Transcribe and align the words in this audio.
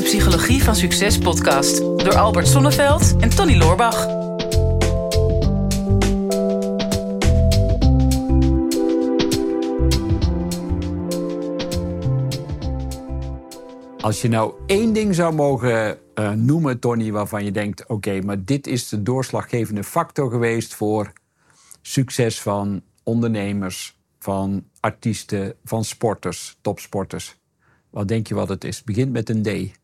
de 0.00 0.06
Psychologie 0.06 0.62
van 0.62 0.76
Succes 0.76 1.18
podcast 1.18 1.78
door 1.78 2.16
Albert 2.16 2.48
Sonneveld 2.48 3.16
en 3.16 3.28
Tony 3.28 3.56
Loorbach. 3.56 4.06
Als 14.00 14.22
je 14.22 14.28
nou 14.28 14.54
één 14.66 14.92
ding 14.92 15.14
zou 15.14 15.34
mogen 15.34 15.98
uh, 16.14 16.30
noemen, 16.30 16.78
Tony, 16.78 17.12
waarvan 17.12 17.44
je 17.44 17.50
denkt: 17.50 17.86
oké, 17.86 18.20
maar 18.20 18.44
dit 18.44 18.66
is 18.66 18.88
de 18.88 19.02
doorslaggevende 19.02 19.84
factor 19.84 20.30
geweest 20.30 20.74
voor 20.74 21.12
succes 21.82 22.40
van 22.40 22.82
ondernemers, 23.02 23.98
van 24.18 24.64
artiesten, 24.80 25.54
van 25.64 25.84
sporters, 25.84 26.58
topsporters. 26.60 27.38
Wat 27.90 28.08
denk 28.08 28.26
je 28.26 28.34
wat 28.34 28.48
het 28.48 28.64
is? 28.64 28.84
Begint 28.84 29.12
met 29.12 29.28
een 29.28 29.42
D. 29.42 29.79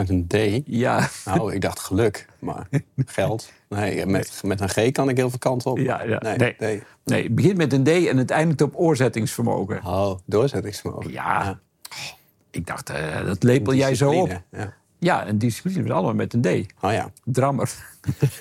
Met 0.00 0.08
een 0.08 0.26
D? 0.26 0.62
Ja. 0.66 1.08
Nou, 1.24 1.54
ik 1.54 1.60
dacht 1.60 1.80
geluk, 1.80 2.26
maar 2.38 2.68
geld. 3.06 3.52
Nee, 3.68 4.06
met, 4.06 4.40
met 4.44 4.60
een 4.60 4.68
G 4.68 4.92
kan 4.92 5.08
ik 5.08 5.16
heel 5.16 5.30
veel 5.30 5.38
kanten 5.38 5.70
op. 5.70 5.78
Ja, 5.78 6.02
ja. 6.02 6.18
Nee, 6.18 6.54
nee. 6.58 6.82
nee, 7.04 7.22
het 7.22 7.34
begint 7.34 7.56
met 7.56 7.72
een 7.72 7.84
D 7.84 7.88
en 7.88 8.16
het 8.16 8.30
eindigt 8.30 8.60
op 8.60 8.72
oorzettingsvermogen. 8.76 9.84
Oh, 9.84 10.18
doorzettingsvermogen. 10.24 11.12
Ja. 11.12 11.60
Ik 12.50 12.66
dacht, 12.66 12.90
uh, 12.90 13.26
dat 13.26 13.42
lepel 13.42 13.74
jij 13.74 13.94
zo 13.94 14.12
op. 14.12 14.42
Ja. 14.50 14.74
Ja, 15.00 15.26
en 15.26 15.38
discipline 15.38 15.84
is 15.84 15.90
allemaal 15.90 16.14
met 16.14 16.34
een 16.34 16.40
D. 16.40 16.46
Oh 16.80 16.92
ja. 16.92 17.10
Drammer. 17.24 17.70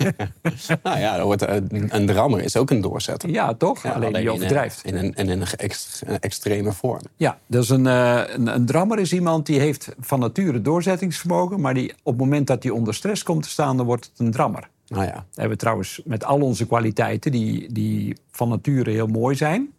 nou 0.83 0.99
ja, 0.99 1.23
wordt, 1.23 1.47
een 1.69 2.05
drammer 2.05 2.41
is 2.41 2.57
ook 2.57 2.69
een 2.69 2.81
doorzetter. 2.81 3.29
Ja, 3.29 3.53
toch? 3.53 3.85
alleen, 3.85 4.21
je 4.21 4.31
overdrijft. 4.31 4.85
In 4.85 4.95
een, 4.95 5.13
in 5.13 5.29
een, 5.29 5.41
een 5.41 6.19
extreme 6.19 6.71
vorm. 6.71 7.01
Ja, 7.15 7.37
dus 7.45 7.69
een, 7.69 7.85
een, 7.85 8.55
een, 8.55 8.65
drammer 8.65 8.99
is 8.99 9.13
iemand 9.13 9.45
die 9.45 9.59
heeft 9.59 9.89
van 9.99 10.19
nature 10.19 10.61
doorzettingsvermogen... 10.61 11.61
maar 11.61 11.73
die 11.73 11.93
op 12.03 12.13
het 12.13 12.17
moment 12.17 12.47
dat 12.47 12.63
hij 12.63 12.71
onder 12.71 12.93
stress 12.93 13.23
komt 13.23 13.43
te 13.43 13.49
staan, 13.49 13.77
dan 13.77 13.85
wordt 13.85 14.05
het 14.05 14.19
een 14.19 14.31
drammer. 14.31 14.69
Nou 14.87 15.03
ja. 15.03 15.13
Dat 15.13 15.23
hebben 15.29 15.51
we 15.51 15.61
trouwens 15.61 16.01
met 16.05 16.23
al 16.25 16.41
onze 16.41 16.67
kwaliteiten 16.67 17.31
die, 17.31 17.73
die 17.73 18.17
van 18.31 18.49
nature 18.49 18.91
heel 18.91 19.07
mooi 19.07 19.35
zijn. 19.35 19.73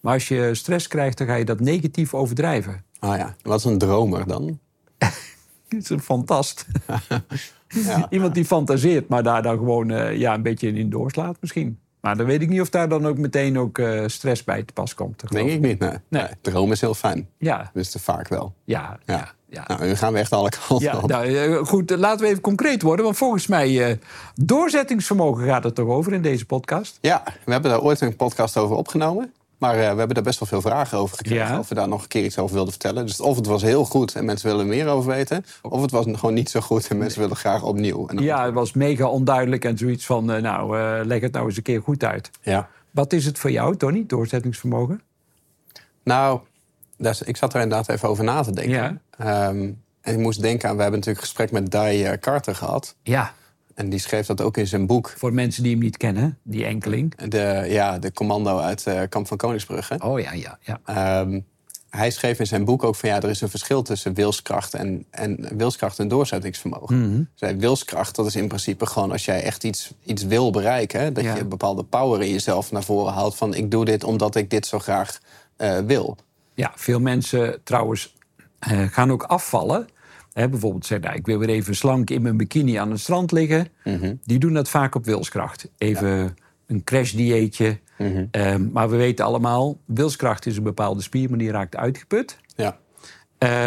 Maar 0.00 0.14
als 0.14 0.28
je 0.28 0.54
stress 0.54 0.88
krijgt, 0.88 1.18
dan 1.18 1.26
ga 1.26 1.34
je 1.34 1.44
dat 1.44 1.60
negatief 1.60 2.14
overdrijven. 2.14 2.84
Ah 2.98 3.16
ja, 3.16 3.34
wat 3.42 3.58
is 3.58 3.64
een 3.64 3.78
dromer 3.78 4.26
dan? 4.26 4.58
Is 5.76 5.88
een 5.88 6.00
fantast. 6.00 6.66
ja. 7.68 8.06
Iemand 8.10 8.34
die 8.34 8.44
fantaseert, 8.44 9.08
maar 9.08 9.22
daar 9.22 9.42
dan 9.42 9.56
gewoon 9.56 9.90
uh, 9.90 10.16
ja, 10.16 10.34
een 10.34 10.42
beetje 10.42 10.72
in 10.72 10.90
doorslaat 10.90 11.36
misschien. 11.40 11.78
Maar 12.00 12.16
dan 12.16 12.26
weet 12.26 12.42
ik 12.42 12.48
niet 12.48 12.60
of 12.60 12.70
daar 12.70 12.88
dan 12.88 13.06
ook 13.06 13.18
meteen 13.18 13.58
ook 13.58 13.78
uh, 13.78 14.02
stress 14.06 14.44
bij 14.44 14.62
te 14.62 14.72
pas 14.72 14.94
komt. 14.94 15.30
Denk 15.30 15.50
ik 15.50 15.60
niet, 15.60 15.78
nee. 15.78 15.90
nee. 15.90 16.22
nee. 16.22 16.30
Droom 16.40 16.72
is 16.72 16.80
heel 16.80 16.94
fijn. 16.94 17.28
Ja. 17.38 17.70
Dus 17.72 17.90
te 17.90 17.98
vaak 17.98 18.28
wel. 18.28 18.54
Ja, 18.64 18.98
ja. 19.04 19.32
ja. 19.48 19.64
Nou, 19.66 19.86
nu 19.86 19.94
gaan 19.94 20.12
we 20.12 20.18
echt 20.18 20.32
alle 20.32 20.48
kanten 20.48 20.86
ja, 20.86 20.98
op. 20.98 21.08
Nou, 21.08 21.28
uh, 21.28 21.64
goed, 21.64 21.90
laten 21.90 22.24
we 22.24 22.30
even 22.30 22.42
concreet 22.42 22.82
worden. 22.82 23.04
Want 23.04 23.16
volgens 23.16 23.46
mij, 23.46 23.98
doorzettingsvermogen 24.34 25.44
gaat 25.44 25.64
het 25.64 25.74
toch 25.74 25.88
over 25.88 26.12
in 26.12 26.22
deze 26.22 26.46
podcast? 26.46 26.98
Ja, 27.00 27.22
we 27.44 27.52
hebben 27.52 27.70
daar 27.70 27.82
ooit 27.82 28.00
een 28.00 28.16
podcast 28.16 28.56
over 28.56 28.76
opgenomen. 28.76 29.32
Maar 29.58 29.74
uh, 29.74 29.80
we 29.80 29.86
hebben 29.86 30.14
daar 30.14 30.22
best 30.22 30.38
wel 30.38 30.48
veel 30.48 30.60
vragen 30.60 30.98
over 30.98 31.16
gekregen. 31.16 31.58
Of 31.58 31.68
we 31.68 31.74
daar 31.74 31.88
nog 31.88 32.02
een 32.02 32.08
keer 32.08 32.24
iets 32.24 32.38
over 32.38 32.54
wilden 32.54 32.72
vertellen. 32.72 33.06
Dus 33.06 33.20
of 33.20 33.36
het 33.36 33.46
was 33.46 33.62
heel 33.62 33.84
goed 33.84 34.14
en 34.14 34.24
mensen 34.24 34.48
willen 34.48 34.66
meer 34.66 34.86
over 34.86 35.10
weten. 35.10 35.44
Of 35.62 35.82
het 35.82 35.90
was 35.90 36.04
gewoon 36.12 36.34
niet 36.34 36.50
zo 36.50 36.60
goed 36.60 36.88
en 36.88 36.98
mensen 36.98 37.20
willen 37.20 37.36
graag 37.36 37.62
opnieuw. 37.62 38.08
En 38.08 38.18
ja, 38.18 38.44
het 38.44 38.54
was 38.54 38.72
mega 38.72 39.06
onduidelijk 39.06 39.64
en 39.64 39.78
zoiets 39.78 40.06
van... 40.06 40.30
Uh, 40.30 40.42
nou, 40.42 40.78
uh, 40.78 41.04
leg 41.04 41.20
het 41.20 41.32
nou 41.32 41.46
eens 41.46 41.56
een 41.56 41.62
keer 41.62 41.82
goed 41.82 42.04
uit. 42.04 42.30
Ja. 42.42 42.68
Wat 42.90 43.12
is 43.12 43.24
het 43.24 43.38
voor 43.38 43.50
jou, 43.50 43.76
Tony, 43.76 44.04
doorzettingsvermogen? 44.06 45.02
Nou, 46.02 46.40
dus, 46.96 47.22
ik 47.22 47.36
zat 47.36 47.54
er 47.54 47.60
inderdaad 47.60 47.88
even 47.88 48.08
over 48.08 48.24
na 48.24 48.42
te 48.42 48.52
denken. 48.52 49.00
Ja. 49.18 49.48
Um, 49.48 49.82
en 50.00 50.14
ik 50.14 50.18
moest 50.18 50.42
denken 50.42 50.68
aan... 50.68 50.76
We 50.76 50.82
hebben 50.82 51.00
natuurlijk 51.00 51.26
een 51.26 51.32
gesprek 51.32 51.50
met 51.60 51.70
Dai 51.70 52.18
Carter 52.18 52.54
gehad. 52.54 52.96
Ja. 53.02 53.34
En 53.76 53.88
die 53.88 53.98
schreef 53.98 54.26
dat 54.26 54.40
ook 54.40 54.56
in 54.56 54.66
zijn 54.66 54.86
boek. 54.86 55.14
Voor 55.16 55.32
mensen 55.32 55.62
die 55.62 55.72
hem 55.72 55.80
niet 55.80 55.96
kennen, 55.96 56.38
die 56.42 56.64
enkeling. 56.64 57.14
De, 57.14 57.64
ja, 57.68 57.98
de 57.98 58.12
commando 58.12 58.58
uit 58.58 58.84
uh, 58.88 59.02
Kamp 59.08 59.26
van 59.26 59.36
Koningsbrugge. 59.36 59.98
Oh 60.04 60.20
ja, 60.20 60.32
ja. 60.32 60.58
ja. 60.60 61.20
Um, 61.20 61.44
hij 61.90 62.10
schreef 62.10 62.38
in 62.38 62.46
zijn 62.46 62.64
boek 62.64 62.84
ook 62.84 62.94
van 62.94 63.08
ja, 63.08 63.20
er 63.20 63.28
is 63.28 63.40
een 63.40 63.48
verschil 63.48 63.82
tussen 63.82 64.14
wilskracht 64.14 64.74
en, 64.74 65.06
en 65.10 65.48
wilskracht 65.56 65.98
en 65.98 66.08
doorzettingsvermogen. 66.08 66.96
Mm 66.96 67.02
-hmm. 67.02 67.28
dus 67.34 67.52
wilskracht, 67.56 68.16
dat 68.16 68.26
is 68.26 68.36
in 68.36 68.48
principe 68.48 68.86
gewoon 68.86 69.12
als 69.12 69.24
jij 69.24 69.42
echt 69.42 69.64
iets, 69.64 69.92
iets 70.04 70.24
wil 70.24 70.50
bereiken, 70.50 71.14
dat 71.14 71.24
ja. 71.24 71.34
je 71.34 71.40
een 71.40 71.48
bepaalde 71.48 71.84
power 71.84 72.22
in 72.22 72.30
jezelf 72.30 72.72
naar 72.72 72.84
voren 72.84 73.12
haalt 73.12 73.36
van 73.36 73.54
ik 73.54 73.70
doe 73.70 73.84
dit 73.84 74.04
omdat 74.04 74.36
ik 74.36 74.50
dit 74.50 74.66
zo 74.66 74.78
graag 74.78 75.20
uh, 75.58 75.78
wil. 75.78 76.16
Ja, 76.54 76.72
veel 76.74 77.00
mensen 77.00 77.60
trouwens 77.64 78.14
uh, 78.72 78.82
gaan 78.82 79.12
ook 79.12 79.22
afvallen 79.22 79.88
He, 80.36 80.48
bijvoorbeeld 80.48 80.86
zeggen, 80.86 81.06
nou, 81.06 81.18
ik 81.18 81.26
wil 81.26 81.38
weer 81.38 81.48
even 81.48 81.76
slank 81.76 82.10
in 82.10 82.22
mijn 82.22 82.36
bikini 82.36 82.74
aan 82.74 82.90
het 82.90 83.00
strand 83.00 83.32
liggen. 83.32 83.68
Mm 83.84 83.98
-hmm. 83.98 84.20
Die 84.24 84.38
doen 84.38 84.52
dat 84.52 84.68
vaak 84.68 84.94
op 84.94 85.04
wilskracht. 85.04 85.70
Even 85.78 86.08
ja. 86.08 86.34
een 86.66 86.84
crashdieetje. 86.84 87.78
Mm 87.98 88.12
-hmm. 88.12 88.28
um, 88.30 88.70
maar 88.72 88.90
we 88.90 88.96
weten 88.96 89.24
allemaal, 89.24 89.78
wilskracht 89.84 90.46
is 90.46 90.56
een 90.56 90.62
bepaalde 90.62 91.02
spier, 91.02 91.28
maar 91.28 91.38
die 91.38 91.50
raakt 91.50 91.76
uitgeput. 91.76 92.38
Ja, 92.56 92.78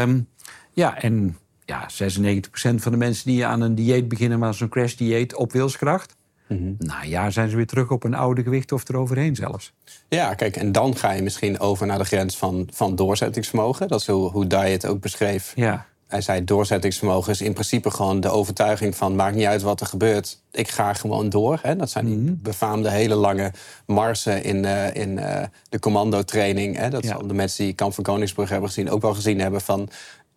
um, 0.02 0.28
ja 0.72 1.02
en 1.02 1.38
ja, 1.66 1.90
96% 1.92 2.76
van 2.76 2.92
de 2.92 2.98
mensen 2.98 3.32
die 3.32 3.46
aan 3.46 3.62
een 3.62 3.76
dieet 3.76 4.08
beginnen, 4.08 4.40
maar 4.40 4.54
zo'n 4.54 4.70
crashdieet 4.70 5.36
op 5.36 5.52
wilskracht. 5.52 6.16
Mm 6.48 6.58
-hmm. 6.58 6.76
Nou 6.78 7.08
ja, 7.08 7.30
zijn 7.30 7.50
ze 7.50 7.56
weer 7.56 7.68
terug 7.68 7.92
op 7.92 8.04
een 8.04 8.16
oude 8.16 8.44
gewicht 8.44 8.72
of 8.72 8.90
eroverheen 8.90 9.36
zelfs. 9.36 9.74
Ja, 10.10 10.34
kijk, 10.34 10.56
en 10.56 10.72
dan 10.72 10.96
ga 10.96 11.12
je 11.12 11.22
misschien 11.22 11.60
over 11.60 11.88
naar 11.88 11.98
de 11.98 12.06
grens 12.06 12.38
van, 12.38 12.68
van 12.72 12.96
doorzettingsvermogen. 12.96 13.88
Dat 13.88 14.00
is 14.00 14.08
hoe, 14.08 14.30
hoe 14.30 14.48
Diet 14.48 14.86
ook 14.86 15.02
beschreef. 15.02 15.54
Ja 15.56 15.88
hij 16.10 16.22
zei 16.22 16.44
doorzettingsvermogen 16.44 17.32
is 17.32 17.42
in 17.42 17.54
principe 17.54 17.92
gewoon 17.92 18.20
de 18.20 18.30
overtuiging 18.30 18.96
van... 18.96 19.16
maakt 19.16 19.36
niet 19.36 19.46
uit 19.46 19.62
wat 19.62 19.82
er 19.82 19.88
gebeurt, 19.88 20.40
ik 20.52 20.70
ga 20.70 20.94
gewoon 20.94 21.30
door. 21.30 21.60
Hè? 21.62 21.76
Dat 21.76 21.90
zijn 21.90 22.06
die 22.06 22.18
Mm-hmm. 22.18 22.40
befaamde 22.42 22.90
hele 22.90 23.16
lange 23.16 23.52
marsen 23.86 24.44
in, 24.44 24.64
uh, 24.64 24.96
in 24.96 25.18
uh, 25.18 25.44
de 25.70 25.80
commandotraining. 25.80 26.78
Hè? 26.78 26.90
Dat 26.90 27.04
Ja. 27.04 27.18
de 27.18 27.34
mensen 27.34 27.64
die 27.64 27.74
Kamp 27.74 27.94
van 27.94 28.04
Koningsbrug 28.04 28.50
hebben 28.50 28.68
gezien... 28.68 28.90
ook 28.90 29.02
wel 29.02 29.14
gezien 29.14 29.40
hebben 29.40 29.62
van... 29.62 29.90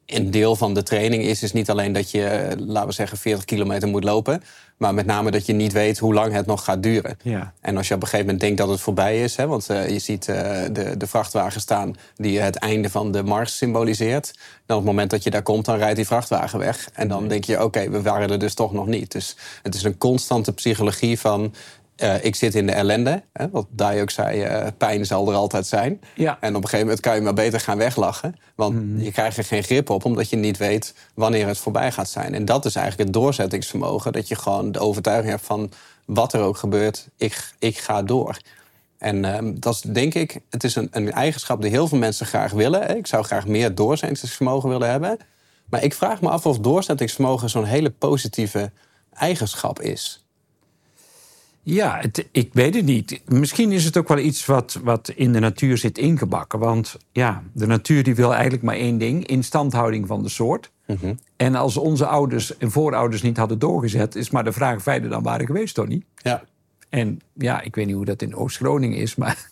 een 0.07 0.31
deel 0.31 0.57
van 0.57 0.75
de 0.75 0.83
training 0.83 1.23
is 1.23 1.39
dus 1.39 1.53
niet 1.53 1.71
alleen 1.71 1.93
dat 1.93 2.11
je, 2.11 2.25
eh, 2.25 2.59
laten 2.59 2.89
we 2.89 2.95
zeggen, 2.95 3.19
40 3.19 3.45
kilometer 3.45 3.89
moet 3.89 4.05
lopen... 4.05 4.43
maar 4.83 4.95
met 4.95 5.07
name 5.07 5.31
dat 5.31 5.47
je 5.47 5.53
niet 5.53 5.73
weet 5.73 5.99
hoe 5.99 6.15
lang 6.15 6.33
het 6.33 6.47
nog 6.47 6.65
gaat 6.65 6.83
duren. 6.83 7.19
Ja. 7.23 7.53
En 7.61 7.77
als 7.77 7.89
je 7.89 7.95
op 7.95 8.03
een 8.03 8.09
gegeven 8.09 8.27
moment 8.27 8.45
denkt 8.45 8.59
dat 8.59 8.69
het 8.69 8.81
voorbij 8.81 9.23
is... 9.23 9.37
Hè, 9.37 9.47
want 9.47 9.71
uh, 9.71 9.89
je 9.89 9.99
ziet 9.99 10.29
uh, 10.29 10.37
de, 10.73 10.97
de 10.97 11.07
vrachtwagen 11.07 11.61
staan 11.61 11.95
die 12.15 12.41
het 12.41 12.57
einde 12.57 12.91
van 12.91 13.13
de 13.13 13.23
mars 13.23 13.57
symboliseert... 13.57 14.33
dan 14.67 14.77
op 14.77 14.83
het 14.83 14.93
moment 14.93 15.11
dat 15.11 15.23
je 15.23 15.31
daar 15.31 15.43
komt, 15.43 15.65
dan 15.65 15.77
rijdt 15.77 15.97
die 15.97 16.07
vrachtwagen 16.07 16.59
weg. 16.59 16.89
En 16.93 17.09
dan 17.09 17.29
denk 17.29 17.45
je, 17.45 17.65
oké, 17.65 17.91
we 17.91 18.03
waren 18.03 18.31
er 18.31 18.39
dus 18.39 18.55
toch 18.55 18.73
nog 18.73 18.87
niet. 18.87 19.13
Dus 19.13 19.37
het 19.63 19.75
is 19.75 19.83
een 19.83 19.99
constante 19.99 20.53
psychologie 20.53 21.19
van... 21.19 21.55
Uh, 21.97 22.25
ik 22.25 22.35
zit 22.35 22.55
in 22.55 22.67
de 22.67 22.73
ellende. 22.73 23.23
Hè, 23.33 23.51
wat 23.51 23.67
Dai 23.71 24.01
ook 24.01 24.11
zei, 24.11 24.45
uh, 24.47 24.67
pijn 24.77 25.07
zal 25.07 25.29
er 25.29 25.35
altijd 25.35 25.67
zijn. 25.67 26.01
Ja. 26.15 26.37
En 26.41 26.49
op 26.49 26.63
een 26.63 26.69
gegeven 26.69 26.87
moment 26.87 27.01
kan 27.01 27.15
je 27.15 27.21
maar 27.21 27.35
beter 27.35 27.61
gaan 27.61 27.79
weglachen. 27.79 28.37
Want 28.55 28.75
Mhm. 28.75 29.01
je 29.01 29.13
krijgt 29.13 29.37
er 29.37 29.45
geen 29.45 29.63
grip 29.63 29.91
op, 29.91 30.05
omdat 30.05 30.31
je 30.31 30.37
niet 30.37 30.57
weet 30.57 30.95
wanneer 31.15 31.47
het 31.47 31.59
voorbij 31.59 31.93
gaat 31.93 32.09
zijn. 32.09 32.35
En 32.35 32.45
dat 32.45 32.65
is 32.65 32.75
eigenlijk 32.75 33.09
het 33.09 33.19
doorzettingsvermogen. 33.23 34.13
Dat 34.13 34.29
je 34.29 34.35
gewoon 34.37 34.73
de 34.73 34.79
overtuiging 34.79 35.31
hebt 35.31 35.45
van 35.45 35.71
wat 36.05 36.33
er 36.33 36.41
ook 36.41 36.57
gebeurt, 36.57 37.09
ik, 37.17 37.53
ik 37.59 37.79
ga 37.79 38.03
door. 38.03 38.39
En 38.99 39.25
uh, 39.25 39.39
dat 39.55 39.75
is 39.75 39.81
denk 39.81 40.15
ik, 40.15 40.41
het 40.51 40.65
is 40.65 40.75
een, 40.77 40.89
een, 40.91 41.13
eigenschap 41.13 41.63
die 41.63 41.71
heel 41.71 41.89
veel 41.89 41.99
mensen 41.99 42.27
graag 42.27 42.53
willen. 42.53 42.97
Ik 42.97 43.07
zou 43.07 43.25
graag 43.25 43.47
meer 43.47 43.75
doorzettingsvermogen 43.75 44.69
willen 44.69 44.91
hebben. 44.91 45.19
Maar 45.71 45.83
ik 45.83 45.95
vraag 45.95 46.21
me 46.21 46.29
af 46.29 46.47
of 46.47 46.59
doorzettingsvermogen 46.59 47.51
zo'n 47.51 47.65
hele 47.65 47.91
positieve 47.91 48.71
eigenschap 49.13 49.81
is. 49.81 50.22
Ja, 51.65 51.99
het, 52.01 52.29
ik 52.33 52.51
weet 52.53 52.75
het 52.75 52.85
niet. 52.85 53.21
Misschien 53.27 53.73
is 53.73 53.85
het 53.85 53.97
ook 53.97 54.09
wel 54.09 54.19
iets 54.19 54.47
wat, 54.47 54.81
wat 54.85 55.09
in 55.09 55.33
de 55.33 55.39
natuur 55.39 55.79
zit 55.79 55.99
ingebakken. 55.99 56.59
Want 56.59 56.97
ja, 57.13 57.43
de 57.53 57.67
natuur 57.67 58.03
die 58.03 58.15
wil 58.15 58.33
eigenlijk 58.33 58.63
maar 58.63 58.77
één 58.77 58.99
ding: 58.99 59.27
instandhouding 59.27 60.07
van 60.07 60.23
de 60.23 60.29
soort. 60.29 60.71
Mm 60.87 60.97
-hmm. 61.01 61.19
En 61.37 61.55
als 61.55 61.77
onze 61.77 62.07
ouders 62.07 62.57
en 62.57 62.71
voorouders 62.71 63.23
niet 63.23 63.37
hadden 63.37 63.59
doorgezet, 63.59 64.15
is 64.15 64.31
maar 64.31 64.45
de 64.45 64.53
vraag 64.53 64.77
of 64.77 64.85
wij 64.85 65.03
er 65.03 65.09
dan 65.09 65.23
waren 65.23 65.47
geweest, 65.47 65.75
Tony. 65.75 66.03
Ja. 66.15 66.43
En 66.89 67.21
ja, 67.35 67.61
ik 67.61 67.75
weet 67.75 67.87
niet 67.87 67.95
hoe 67.95 68.05
dat 68.05 68.23
in 68.23 68.37
Oost-Groningen 68.37 68.99
is, 68.99 69.15
maar. 69.15 69.37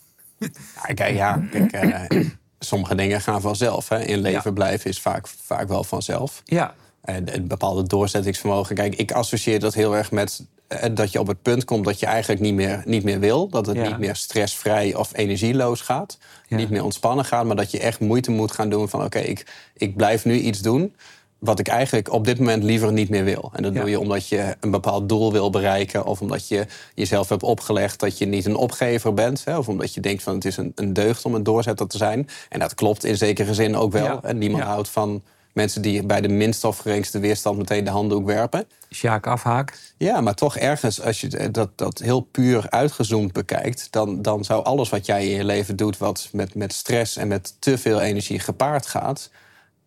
Ja, 0.87 0.95
kijk, 0.95 1.15
ja, 1.15 1.43
kijk 1.71 2.15
uh, 2.15 2.29
sommige 2.59 2.95
dingen 2.95 3.21
gaan 3.21 3.41
vanzelf. 3.41 3.89
Hè. 3.89 4.05
In 4.05 4.19
leven 4.19 4.43
ja. 4.45 4.51
blijven 4.51 4.91
is 4.91 5.01
vaak, 5.01 5.27
vaak 5.29 5.69
wel 5.69 5.85
vanzelf. 5.85 6.43
Ja. 6.45 6.75
En 7.01 7.35
een 7.35 7.47
bepaalde 7.47 7.83
doorzettingsvermogen. 7.83 8.75
Kijk, 8.75 8.95
ik 8.95 9.13
associeer 9.13 9.61
dat 9.61 9.75
heel 9.75 9.97
erg 9.97 10.11
met 10.11 10.47
dat 10.93 11.13
je 11.13 11.21
op 11.21 11.27
het 11.27 11.43
punt 11.43 11.65
komt 11.65 11.85
dat 11.85 12.01
je 12.01 12.07
eigenlijk 12.07 12.41
niet 12.41 12.55
meer, 12.55 12.83
niet 12.85 13.03
meer 13.05 13.21
wil. 13.21 13.49
Dat 13.49 13.67
het 13.67 13.77
Ja. 13.77 13.89
niet 13.89 13.99
meer 13.99 14.17
stressvrij 14.17 14.95
of 14.95 15.11
energieloos 15.13 15.81
gaat. 15.81 16.19
Ja. 16.49 16.57
Niet 16.57 16.71
meer 16.71 16.85
ontspannen 16.85 17.25
gaat. 17.25 17.45
Maar 17.45 17.57
dat 17.57 17.71
je 17.71 17.81
echt 17.81 18.01
moeite 18.01 18.31
moet 18.31 18.53
gaan 18.53 18.71
doen 18.71 18.89
van... 18.89 19.05
oké, 19.05 19.19
ik, 19.19 19.47
ik 19.77 19.97
blijf 19.97 20.25
nu 20.25 20.35
iets 20.35 20.61
doen 20.61 20.95
wat 21.39 21.59
ik 21.59 21.69
eigenlijk 21.69 22.13
op 22.13 22.25
dit 22.25 22.39
moment 22.39 22.63
liever 22.63 22.93
niet 22.93 23.09
meer 23.09 23.25
wil. 23.25 23.51
En 23.55 23.63
dat 23.63 23.75
doe 23.75 23.91
je 23.91 24.01
omdat 24.01 24.29
je 24.29 24.57
een 24.61 24.71
bepaald 24.71 25.09
doel 25.09 25.33
wil 25.33 25.51
bereiken... 25.51 26.05
of 26.05 26.21
omdat 26.21 26.49
je 26.49 26.67
jezelf 26.95 27.29
hebt 27.29 27.43
opgelegd 27.43 28.01
dat 28.01 28.19
je 28.19 28.27
niet 28.27 28.47
een 28.47 28.57
opgever 28.57 29.15
bent... 29.15 29.45
Hè, 29.45 29.59
of 29.59 29.69
omdat 29.69 29.95
je 29.95 30.01
denkt 30.01 30.23
van 30.23 30.35
het 30.35 30.45
is 30.45 30.57
een, 30.57 30.73
een 30.75 30.93
deugd 30.93 31.25
om 31.25 31.35
een 31.35 31.43
doorzetter 31.43 31.87
te 31.87 31.97
zijn. 31.97 32.29
En 32.49 32.59
dat 32.59 32.75
klopt 32.75 33.05
in 33.05 33.17
zekere 33.17 33.55
zin 33.55 33.77
ook 33.77 33.93
wel. 33.93 34.21
En 34.23 34.39
niemand 34.39 34.63
houdt 34.65 34.89
van 34.89 35.23
mensen 35.53 35.83
die 35.83 36.07
bij 36.07 36.21
de 36.21 36.29
minst 36.29 36.65
of 36.65 36.79
geringste 36.79 37.19
weerstand... 37.19 37.59
meteen 37.59 37.85
de 37.85 37.91
handdoek 37.91 38.27
werpen. 38.27 38.65
Sjaak 38.91 39.27
afhaak. 39.27 39.79
Ja, 39.97 40.21
maar 40.21 40.35
toch 40.35 40.57
ergens, 40.57 41.03
als 41.03 41.21
je 41.21 41.51
dat, 41.51 41.71
dat 41.79 41.99
heel 41.99 42.21
puur 42.21 42.71
uitgezoomd 42.71 43.33
bekijkt... 43.33 43.87
Dan, 43.91 44.23
dan 44.23 44.45
zou 44.45 44.65
alles 44.65 44.89
wat 44.89 45.07
jij 45.07 45.29
in 45.29 45.37
je 45.37 45.45
leven 45.45 45.77
doet... 45.77 45.99
wat 45.99 46.29
met, 46.33 46.55
met 46.55 46.73
stress 46.73 47.17
en 47.17 47.29
met 47.29 47.55
te 47.59 47.79
veel 47.79 48.01
energie 48.01 48.39
gepaard 48.39 48.87
gaat 48.87 49.31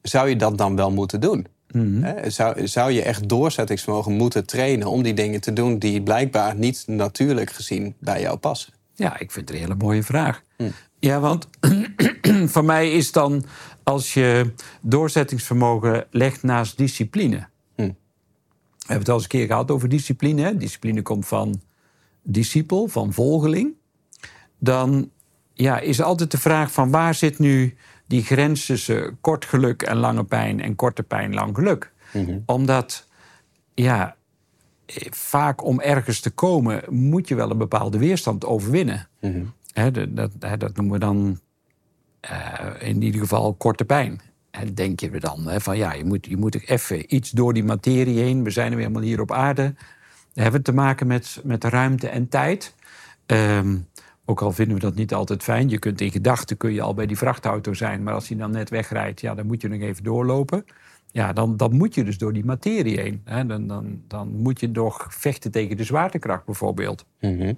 zou 0.03 0.29
je 0.29 0.35
dat 0.35 0.57
dan 0.57 0.75
wel 0.75 0.91
moeten 0.91 1.21
doen? 1.21 1.47
Mhm. 1.71 2.29
zou, 2.29 2.67
zou 2.67 2.91
je 2.91 3.01
echt 3.01 3.29
doorzettingsvermogen 3.29 4.13
moeten 4.13 4.45
trainen 4.45 4.87
om 4.87 5.03
die 5.03 5.13
dingen 5.13 5.41
te 5.41 5.53
doen 5.53 5.79
die 5.79 6.01
blijkbaar 6.01 6.55
niet 6.55 6.83
natuurlijk 6.87 7.51
gezien 7.51 7.95
bij 7.99 8.21
jou 8.21 8.37
passen? 8.37 8.73
Ja, 8.95 9.19
ik 9.19 9.31
vind 9.31 9.49
het 9.49 9.57
een 9.57 9.63
hele 9.63 9.75
mooie 9.75 10.03
vraag. 10.03 10.41
Hm. 10.57 10.69
Ja, 10.99 11.19
want 11.19 11.47
voor 12.53 12.65
mij 12.65 12.91
is 12.91 13.11
dan 13.11 13.45
als 13.83 14.13
je 14.13 14.53
doorzettingsvermogen 14.81 16.07
legt 16.11 16.43
naast 16.43 16.77
discipline. 16.77 17.47
Hm. 17.75 17.81
We 17.81 17.93
hebben 18.77 18.97
het 18.97 19.09
al 19.09 19.13
eens 19.13 19.23
een 19.23 19.29
keer 19.29 19.45
gehad 19.45 19.71
over 19.71 19.89
discipline. 19.89 20.57
Discipline 20.57 21.01
komt 21.01 21.27
van 21.27 21.61
discipel, 22.21 22.87
van 22.87 23.13
volgeling. 23.13 23.73
Dan 24.59 25.09
ja, 25.53 25.79
is 25.79 26.01
altijd 26.01 26.31
de 26.31 26.37
vraag 26.37 26.71
van 26.71 26.91
waar 26.91 27.15
zit 27.15 27.39
nu 27.39 27.75
die 28.07 28.23
grens 28.23 28.65
tussen 28.65 29.17
kort 29.21 29.45
geluk 29.45 29.81
en 29.81 29.97
lange 29.97 30.23
pijn 30.23 30.61
en 30.61 30.75
korte 30.75 31.03
pijn, 31.03 31.33
lang 31.33 31.55
geluk. 31.55 31.91
Mhm. 32.13 32.39
Omdat, 32.45 33.07
ja, 33.73 34.15
vaak 35.09 35.63
om 35.63 35.79
ergens 35.79 36.19
te 36.19 36.29
komen 36.29 36.83
moet 36.89 37.27
je 37.27 37.35
wel 37.35 37.51
een 37.51 37.57
bepaalde 37.57 37.97
weerstand 37.97 38.45
overwinnen. 38.45 39.07
Mm 39.21 39.53
dat, 40.09 40.31
dat, 40.39 40.75
noemen 40.75 40.93
we 40.93 40.99
dan 40.99 41.39
in 42.79 43.01
ieder 43.01 43.21
geval 43.21 43.53
korte 43.53 43.85
pijn. 43.85 44.21
En 44.51 44.73
denk 44.73 44.99
je 44.99 45.19
dan 45.19 45.61
van 45.61 45.77
ja, 45.77 45.93
je 45.93 46.05
moet, 46.05 46.25
je 46.25 46.37
moet 46.37 46.67
even 46.67 47.15
iets 47.15 47.31
door 47.31 47.53
die 47.53 47.63
materie 47.63 48.19
heen. 48.19 48.43
We 48.43 48.49
zijn 48.49 48.69
er 48.69 48.75
weer 48.77 48.85
helemaal 48.85 49.07
hier 49.07 49.21
op 49.21 49.31
aarde. 49.31 49.73
We 50.33 50.41
hebben 50.41 50.61
te 50.63 50.73
maken 50.73 51.07
met, 51.07 51.41
met 51.43 51.63
ruimte 51.63 52.07
en 52.07 52.29
tijd. 52.29 52.75
Um, 53.25 53.87
ook 54.25 54.41
al 54.41 54.51
vinden 54.51 54.75
we 54.75 54.81
dat 54.81 54.95
niet 54.95 55.13
altijd 55.13 55.43
fijn. 55.43 55.69
Je 55.69 55.79
kunt 55.79 56.01
in 56.01 56.11
gedachten 56.11 56.57
kun 56.57 56.73
je 56.73 56.81
al 56.81 56.93
bij 56.93 57.05
die 57.05 57.17
vrachtauto 57.17 57.73
zijn. 57.73 58.03
Maar 58.03 58.13
als 58.13 58.27
hij 58.27 58.37
dan 58.37 58.51
net 58.51 58.69
wegrijdt, 58.69 59.21
ja, 59.21 59.35
dan 59.35 59.45
moet 59.45 59.61
je 59.61 59.67
nog 59.67 59.81
even 59.81 60.03
doorlopen. 60.03 60.65
Ja, 61.11 61.33
dan, 61.33 61.57
dan 61.57 61.75
moet 61.75 61.95
je 61.95 62.03
dus 62.03 62.17
door 62.17 62.33
die 62.33 62.45
materie 62.45 62.99
heen. 62.99 63.21
Hè. 63.25 63.45
Dan, 63.45 63.67
dan, 63.67 64.01
dan 64.07 64.35
moet 64.35 64.59
je 64.59 64.69
nog 64.69 65.07
vechten 65.09 65.51
tegen 65.51 65.77
de 65.77 65.83
zwaartekracht 65.83 66.45
bijvoorbeeld. 66.45 67.05
Mm 67.19 67.57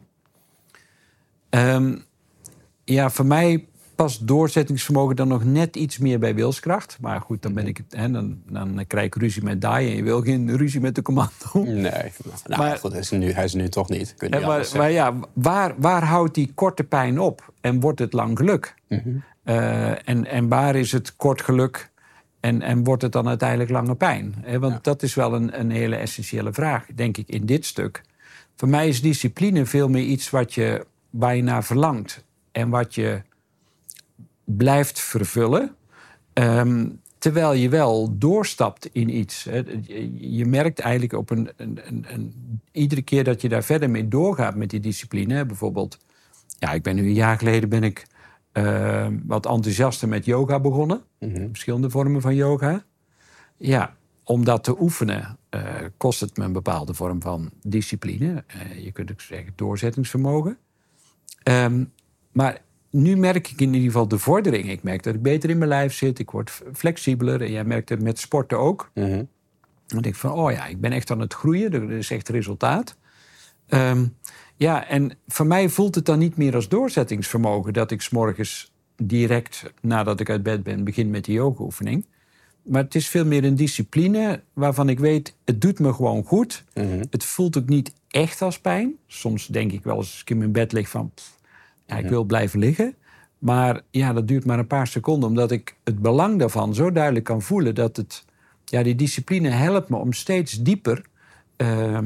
ja, 2.84 3.10
voor 3.10 3.26
mij 3.26 3.68
past 3.96 4.28
doorzettingsvermogen 4.28 5.16
dan 5.16 5.28
nog 5.28 5.44
net 5.44 5.76
iets 5.76 5.98
meer 5.98 6.20
bij 6.20 6.36
wilskracht. 6.36 6.98
Maar 7.02 7.22
goed, 7.22 7.42
dan, 7.42 7.54
ben 7.54 7.68
ik, 7.68 7.82
hè, 7.90 8.12
dan, 8.12 8.42
dan 8.50 8.84
krijg 8.88 9.06
ik 9.06 9.16
ruzie 9.16 9.44
met 9.44 9.62
Dai 9.62 9.90
en 9.90 9.96
je 9.96 10.04
wil 10.04 10.22
geen 10.22 10.58
ruzie 10.58 10.82
met 10.82 10.96
de 10.96 11.02
commando. 11.02 11.32
Nee, 11.54 11.82
nou, 11.82 12.12
maar, 12.62 12.78
goed, 12.78 12.92
hij 12.92 13.02
is, 13.02 13.10
nu, 13.10 13.32
hij 13.32 13.44
is 13.44 13.54
nu 13.54 13.70
toch 13.70 13.90
niet. 13.90 14.14
Kun 14.18 14.30
je 14.40 14.46
maar, 14.46 14.68
maar, 14.78 14.92
ja, 14.92 15.14
waar, 15.34 15.74
waar 15.78 16.04
houdt 16.04 16.34
die 16.34 16.52
korte 16.54 16.84
pijn 16.84 17.20
op 17.20 17.54
en 17.62 17.80
wordt 17.80 18.00
het 18.00 18.14
lang 18.14 18.38
geluk? 18.38 18.76
Mhm. 18.88 19.00
Eh, 19.44 20.10
en, 20.10 20.26
en 20.26 20.48
waar 20.48 20.76
is 20.76 20.92
het 20.92 21.16
kort 21.16 21.42
geluk 21.42 21.92
en, 22.40 22.62
en 22.62 22.84
wordt 22.84 23.02
het 23.02 23.12
dan 23.12 23.28
uiteindelijk 23.28 23.70
lange 23.70 23.96
pijn? 23.96 24.36
want 24.60 24.84
dat 24.84 25.04
is 25.04 25.14
wel 25.14 25.34
een, 25.34 25.60
een 25.60 25.72
hele 25.72 25.96
essentiële 25.96 26.54
vraag, 26.54 26.86
denk 26.96 27.18
ik, 27.18 27.28
in 27.30 27.46
dit 27.46 27.66
stuk. 27.66 28.04
Voor 28.56 28.70
mij 28.70 28.88
is 28.88 29.02
discipline 29.02 29.66
veel 29.66 29.90
meer 29.90 30.04
iets 30.04 30.30
wat 30.30 30.54
je, 30.54 30.86
waar 31.10 31.36
je 31.36 31.44
naar 31.44 31.64
verlangt. 31.64 32.24
En 32.52 32.70
wat 32.70 32.96
je 32.96 33.22
blijft 34.46 35.00
vervullen. 35.00 35.76
Ehm, 36.34 36.90
terwijl 37.18 37.54
je 37.54 37.70
wel 37.70 38.18
doorstapt 38.18 38.90
in 38.92 39.18
iets. 39.18 39.44
Je 40.14 40.46
merkt 40.46 40.80
eigenlijk 40.80 41.14
op 41.14 41.30
een, 41.30 41.50
een, 41.58 41.80
een, 41.88 42.06
een, 42.08 42.60
Iedere 42.72 43.02
keer 43.02 43.24
dat 43.24 43.42
je 43.42 43.50
daar 43.50 43.64
verder 43.64 43.90
mee 43.90 44.08
doorgaat 44.08 44.56
met 44.56 44.70
die 44.70 44.80
discipline. 44.80 45.46
Bijvoorbeeld, 45.46 45.98
ja, 46.60 46.72
ik 46.72 46.84
ben 46.84 46.96
nu 46.96 47.02
een 47.02 47.14
jaar 47.14 47.38
geleden 47.38 47.70
ben 47.70 47.84
ik 47.84 48.08
uh, 48.54 49.08
wat 49.26 49.46
enthousiaster 49.46 50.08
met 50.08 50.26
yoga 50.26 50.60
begonnen. 50.60 51.02
Mhm. 51.20 51.48
Verschillende 51.48 51.90
vormen 51.90 52.22
van 52.22 52.36
yoga. 52.36 52.84
Ja, 53.58 53.96
om 54.24 54.46
dat 54.46 54.64
te 54.64 54.82
oefenen 54.82 55.38
uh, 55.50 55.62
kost 55.98 56.20
het 56.20 56.38
me 56.38 56.44
een 56.44 56.52
bepaalde 56.52 56.94
vorm 56.94 57.22
van 57.22 57.52
discipline. 57.62 58.44
Uh, 58.56 58.84
je 58.84 58.92
kunt 58.92 59.12
ook 59.12 59.22
zeggen 59.22 59.54
doorzettingsvermogen. 59.56 60.58
Um, 61.44 61.92
maar 62.32 62.62
nu 62.96 63.18
merk 63.18 63.52
ik 63.52 63.62
in 63.62 63.74
ieder 63.74 63.92
geval 63.92 64.08
de 64.08 64.20
vordering. 64.20 64.70
Ik 64.70 64.84
merk 64.84 65.04
dat 65.04 65.16
ik 65.16 65.22
beter 65.22 65.50
in 65.50 65.58
mijn 65.58 65.70
lijf 65.70 65.94
zit. 65.94 66.20
Ik 66.20 66.32
word 66.32 66.62
flexibeler. 66.74 67.42
En 67.42 67.52
jij 67.52 67.64
merkt 67.64 67.90
het 67.90 68.02
met 68.02 68.20
sporten 68.20 68.60
ook. 68.60 68.92
-hmm. 68.94 69.28
Dan 69.88 70.02
denk 70.02 70.06
ik 70.06 70.16
van, 70.16 70.32
oh 70.32 70.52
ja, 70.52 70.66
ik 70.66 70.82
ben 70.82 70.92
echt 70.92 71.12
aan 71.12 71.20
het 71.20 71.34
groeien. 71.34 71.74
Er 71.74 71.92
is 71.92 72.12
echt 72.12 72.30
resultaat. 72.30 72.98
Um, 73.70 74.16
ja, 74.56 74.88
en 74.88 75.18
voor 75.28 75.48
mij 75.48 75.70
voelt 75.70 75.96
het 75.96 76.06
dan 76.06 76.20
niet 76.20 76.38
meer 76.38 76.56
als 76.56 76.68
doorzettingsvermogen... 76.68 77.74
dat 77.74 77.92
ik 77.92 78.02
s'morgens 78.02 78.74
direct 78.96 79.74
nadat 79.82 80.20
ik 80.20 80.30
uit 80.30 80.44
bed 80.44 80.64
ben 80.64 80.84
begin 80.84 81.10
met 81.10 81.26
die 81.26 81.36
yoga-oefening. 81.36 82.06
Maar 82.64 82.84
het 82.84 82.96
is 82.96 83.08
veel 83.08 83.26
meer 83.26 83.44
een 83.44 83.56
discipline 83.56 84.44
waarvan 84.54 84.90
ik 84.90 85.00
weet... 85.00 85.36
het 85.46 85.62
doet 85.62 85.80
me 85.80 85.94
gewoon 85.94 86.24
goed. 86.24 86.64
Mm 86.74 87.02
Het 87.10 87.24
voelt 87.24 87.58
ook 87.58 87.68
niet 87.68 87.94
echt 88.08 88.42
als 88.42 88.60
pijn. 88.60 88.96
Soms 89.08 89.48
denk 89.48 89.72
ik 89.72 89.84
wel 89.84 89.96
als 89.96 90.22
ik 90.22 90.30
in 90.30 90.38
mijn 90.38 90.52
bed 90.52 90.72
lig 90.72 90.90
van... 90.90 91.12
Ja, 91.86 91.98
ik 91.98 92.10
wil 92.10 92.24
blijven 92.24 92.60
liggen. 92.60 92.96
Maar 93.38 93.82
ja, 93.92 94.14
dat 94.14 94.28
duurt 94.28 94.46
maar 94.46 94.60
een 94.60 94.68
paar 94.68 94.88
seconden, 94.88 95.30
omdat 95.30 95.52
ik 95.52 95.76
het 95.84 96.00
belang 96.00 96.40
daarvan 96.40 96.74
zo 96.74 96.92
duidelijk 96.92 97.26
kan 97.26 97.42
voelen 97.42 97.76
dat 97.76 97.98
het, 97.98 98.26
ja, 98.66 98.84
die 98.84 98.96
discipline 98.96 99.50
helpt 99.50 99.90
me 99.90 99.98
om 99.98 100.14
steeds 100.14 100.52
dieper 100.52 101.06
uh, 101.58 102.00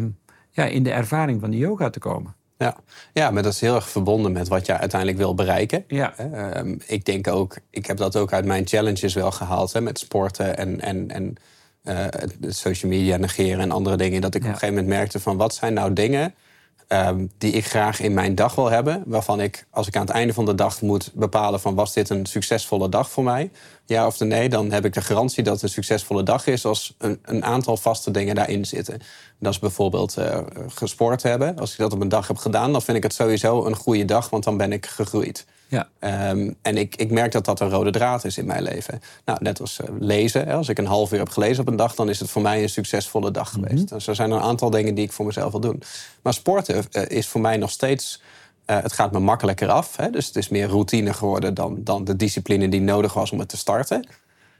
ja, 0.51 0.65
in 0.65 0.83
de 0.83 0.91
ervaring 0.91 1.41
van 1.41 1.51
de 1.51 1.57
yoga 1.57 1.89
te 1.89 1.99
komen. 1.99 2.35
Ja. 2.57 2.75
ja, 3.13 3.31
maar 3.31 3.43
dat 3.43 3.53
is 3.53 3.61
heel 3.61 3.75
erg 3.75 3.89
verbonden 3.89 4.31
met 4.31 4.47
wat 4.47 4.65
je 4.65 4.77
uiteindelijk 4.77 5.19
wil 5.19 5.33
bereiken. 5.33 5.83
Ja. 5.87 6.17
Ehm, 6.17 6.75
ik 6.85 7.05
denk 7.05 7.27
ook, 7.27 7.57
ik 7.69 7.85
heb 7.85 7.97
dat 7.97 8.15
ook 8.15 8.33
uit 8.33 8.45
mijn 8.45 8.67
challenges 8.67 9.13
wel 9.13 9.31
gehaald 9.31 9.73
hè, 9.73 9.81
met 9.81 9.99
sporten 9.99 10.57
en, 10.57 10.81
en, 10.81 11.11
en 11.11 11.35
uh, 11.83 12.05
social 12.47 12.91
media 12.91 13.17
negeren 13.17 13.59
en 13.59 13.71
andere 13.71 13.97
dingen. 13.97 14.21
Dat 14.21 14.35
ik 14.35 14.41
op 14.41 14.47
een 14.47 14.53
gegeven 14.53 14.75
moment 14.75 14.93
merkte 14.93 15.19
van 15.19 15.37
wat 15.37 15.55
zijn 15.55 15.73
nou 15.73 15.93
dingen 15.93 16.33
Ehm, 16.89 17.25
die 17.37 17.51
ik 17.51 17.65
graag 17.65 17.99
in 17.99 18.13
mijn 18.13 18.35
dag 18.35 18.55
wil 18.55 18.69
hebben. 18.69 19.03
Waarvan 19.05 19.41
ik, 19.41 19.65
als 19.69 19.87
ik 19.87 19.95
aan 19.95 20.01
het 20.05 20.09
einde 20.09 20.33
van 20.33 20.45
de 20.45 20.55
dag 20.55 20.81
moet 20.81 21.11
bepalen 21.13 21.59
van 21.59 21.75
was 21.75 21.93
dit 21.93 22.09
een 22.09 22.25
succesvolle 22.25 22.89
dag 22.89 23.09
voor 23.09 23.23
mij, 23.23 23.51
ja 23.85 24.05
of 24.07 24.19
nee, 24.19 24.49
dan 24.49 24.71
heb 24.71 24.85
ik 24.85 24.93
de 24.93 25.01
garantie 25.01 25.43
dat 25.43 25.53
het 25.53 25.63
een 25.63 25.69
succesvolle 25.69 26.23
dag 26.23 26.47
is 26.47 26.65
als 26.65 26.95
een, 26.97 27.19
een 27.23 27.45
aantal 27.45 27.77
vaste 27.77 28.11
dingen 28.11 28.35
daarin 28.35 28.65
zitten. 28.65 29.01
Dat 29.39 29.53
is 29.53 29.59
bijvoorbeeld 29.59 30.17
uh, 30.17 30.39
gesport 30.67 31.23
hebben. 31.23 31.59
Als 31.59 31.71
ik 31.71 31.77
dat 31.77 31.93
op 31.93 32.01
een 32.01 32.09
dag 32.09 32.27
heb 32.27 32.37
gedaan, 32.37 32.71
dan 32.71 32.81
vind 32.81 32.97
ik 32.97 33.03
het 33.03 33.13
sowieso 33.13 33.65
een 33.65 33.75
goede 33.75 34.05
dag, 34.05 34.29
want 34.29 34.43
dan 34.43 34.57
ben 34.57 34.71
ik 34.71 34.85
gegroeid. 34.85 35.45
Ja. 35.69 35.89
Um, 36.29 36.55
en 36.61 36.77
ik, 36.77 36.95
ik 36.95 37.11
merk 37.11 37.31
dat 37.31 37.45
dat 37.45 37.59
een 37.59 37.69
rode 37.69 37.91
draad 37.91 38.25
is 38.25 38.37
in 38.37 38.45
mijn 38.45 38.63
leven. 38.63 39.01
Nou, 39.25 39.37
net 39.41 39.61
als 39.61 39.79
uh, 39.79 39.89
lezen. 39.99 40.47
Hè. 40.47 40.53
Als 40.53 40.69
ik 40.69 40.77
een 40.77 40.85
half 40.85 41.11
uur 41.11 41.19
heb 41.19 41.29
gelezen 41.29 41.61
op 41.61 41.67
een 41.67 41.75
dag, 41.75 41.95
dan 41.95 42.09
is 42.09 42.19
het 42.19 42.29
voor 42.29 42.41
mij 42.41 42.61
een 42.61 42.69
succesvolle 42.69 43.31
dag 43.31 43.57
mhm. 43.57 43.63
geweest. 43.63 43.89
Dus 43.89 44.07
er 44.07 44.15
zijn 44.15 44.31
een 44.31 44.41
aantal 44.41 44.69
dingen 44.69 44.95
die 44.95 45.05
ik 45.05 45.11
voor 45.11 45.25
mezelf 45.25 45.51
wil 45.51 45.59
doen. 45.59 45.81
Maar 46.21 46.33
sporten 46.33 46.85
uh, 46.91 47.03
is 47.07 47.27
voor 47.27 47.41
mij 47.41 47.57
nog 47.57 47.71
steeds. 47.71 48.21
Uh, 48.65 48.81
het 48.81 48.93
gaat 48.93 49.11
me 49.11 49.19
makkelijker 49.19 49.69
af. 49.69 49.95
Hè. 49.95 50.09
Dus 50.09 50.25
het 50.25 50.35
is 50.35 50.49
meer 50.49 50.67
routine 50.67 51.13
geworden 51.13 51.53
dan, 51.53 51.77
dan 51.83 52.03
de 52.03 52.15
discipline 52.15 52.69
die 52.69 52.81
nodig 52.81 53.13
was 53.13 53.31
om 53.31 53.39
het 53.39 53.49
te 53.49 53.57
starten. 53.57 54.07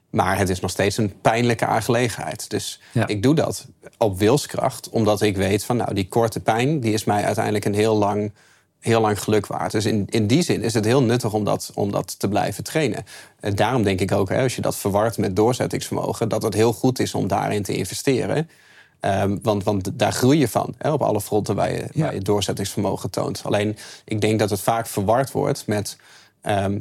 Maar 0.09 0.37
het 0.37 0.49
is 0.49 0.59
nog 0.59 0.71
steeds 0.71 0.97
een 0.97 1.21
pijnlijke 1.21 1.65
aangelegenheid. 1.65 2.49
Dus 2.49 2.81
ja. 2.91 3.07
ik 3.07 3.23
doe 3.23 3.35
dat 3.35 3.67
op 3.97 4.19
wilskracht, 4.19 4.89
omdat 4.89 5.21
ik 5.21 5.37
weet 5.37 5.63
van 5.63 5.77
nou, 5.77 5.93
die 5.93 6.07
korte 6.07 6.39
pijn, 6.39 6.79
die 6.79 6.93
is 6.93 7.03
mij 7.03 7.23
uiteindelijk 7.23 7.65
een 7.65 7.73
heel 7.73 7.95
lang 7.95 8.31
heel 8.79 9.01
lang 9.01 9.23
geluk 9.23 9.47
waard. 9.47 9.71
Dus 9.71 9.85
in, 9.85 10.05
in 10.09 10.27
die 10.27 10.41
zin 10.41 10.61
is 10.61 10.73
het 10.73 10.85
heel 10.85 11.03
nuttig 11.03 11.33
om 11.33 11.43
dat, 11.43 11.71
om 11.73 11.91
dat 11.91 12.19
te 12.19 12.27
blijven 12.27 12.63
trainen. 12.63 13.05
En 13.39 13.55
daarom 13.55 13.83
denk 13.83 13.99
ik 13.99 14.11
ook, 14.11 14.29
hè, 14.29 14.41
als 14.41 14.55
je 14.55 14.61
dat 14.61 14.77
verwart 14.77 15.17
met 15.17 15.35
doorzettingsvermogen, 15.35 16.29
dat 16.29 16.43
het 16.43 16.53
heel 16.53 16.73
goed 16.73 16.99
is 16.99 17.13
om 17.13 17.27
daarin 17.27 17.63
te 17.63 17.75
investeren. 17.75 18.49
Ehm, 18.99 19.37
want, 19.41 19.63
want 19.63 19.99
daar 19.99 20.13
groei 20.13 20.39
je 20.39 20.47
van, 20.47 20.73
hè, 20.77 20.91
op 20.91 21.01
alle 21.01 21.21
fronten 21.21 21.55
waar 21.55 21.71
je, 21.71 21.87
waar 21.93 22.13
je 22.13 22.21
doorzettingsvermogen 22.21 23.09
toont. 23.09 23.41
Alleen, 23.43 23.77
ik 24.05 24.21
denk 24.21 24.39
dat 24.39 24.49
het 24.49 24.61
vaak 24.61 24.87
verward 24.87 25.31
wordt 25.31 25.67
met... 25.67 25.97
Ehm, 26.41 26.79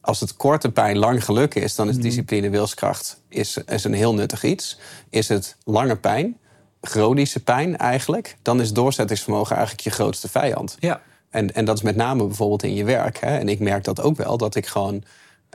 als 0.00 0.20
het 0.20 0.36
korte 0.36 0.70
pijn 0.70 0.98
lang 0.98 1.24
geluk 1.24 1.54
is, 1.54 1.74
dan 1.74 1.88
is 1.88 1.94
mhm. 1.94 2.02
discipline 2.02 2.50
wilskracht 2.50 3.20
is, 3.28 3.56
is 3.56 3.84
een 3.84 3.94
heel 3.94 4.14
nuttig 4.14 4.44
iets. 4.44 4.78
Is 5.10 5.28
het 5.28 5.56
lange 5.64 5.96
pijn, 5.96 6.38
chronische 6.86 7.42
pijn 7.42 7.76
eigenlijk, 7.76 8.36
dan 8.42 8.60
is 8.60 8.72
doorzettingsvermogen 8.72 9.56
eigenlijk 9.56 9.84
je 9.84 9.90
grootste 9.90 10.28
vijand. 10.28 10.76
Ja. 10.78 11.00
En, 11.30 11.54
en 11.54 11.64
dat 11.64 11.76
is 11.76 11.82
met 11.82 11.96
name 11.96 12.26
bijvoorbeeld 12.26 12.62
in 12.62 12.74
je 12.74 12.84
werk. 12.84 13.18
Hè. 13.18 13.38
En 13.38 13.48
ik 13.48 13.60
merk 13.60 13.84
dat 13.84 14.00
ook 14.00 14.16
wel, 14.16 14.36
dat 14.36 14.54
ik 14.54 14.66
gewoon 14.66 15.02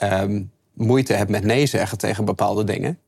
um, 0.03 0.51
moeite 0.73 1.13
heb 1.13 1.29
met 1.29 1.43
nee 1.43 1.65
zeggen 1.65 1.97
tegen 1.97 2.25
bepaalde 2.25 2.63
dingen. 2.63 2.99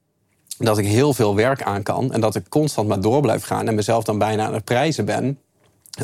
dat 0.58 0.78
ik 0.78 0.86
heel 0.86 1.13
veel 1.13 1.36
werk 1.36 1.63
aan 1.63 1.84
kan 1.84 2.13
en 2.13 2.22
dat 2.22 2.36
ik 2.36 2.50
constant 2.50 2.88
maar 2.88 3.01
door 3.01 3.22
blijf 3.22 3.44
gaan 3.44 3.68
en 3.68 3.75
mezelf 3.75 4.04
dan 4.04 4.18
bijna 4.18 4.46
aan 4.46 4.54
het 4.54 4.63
prijzen 4.63 5.06
ben 5.06 5.40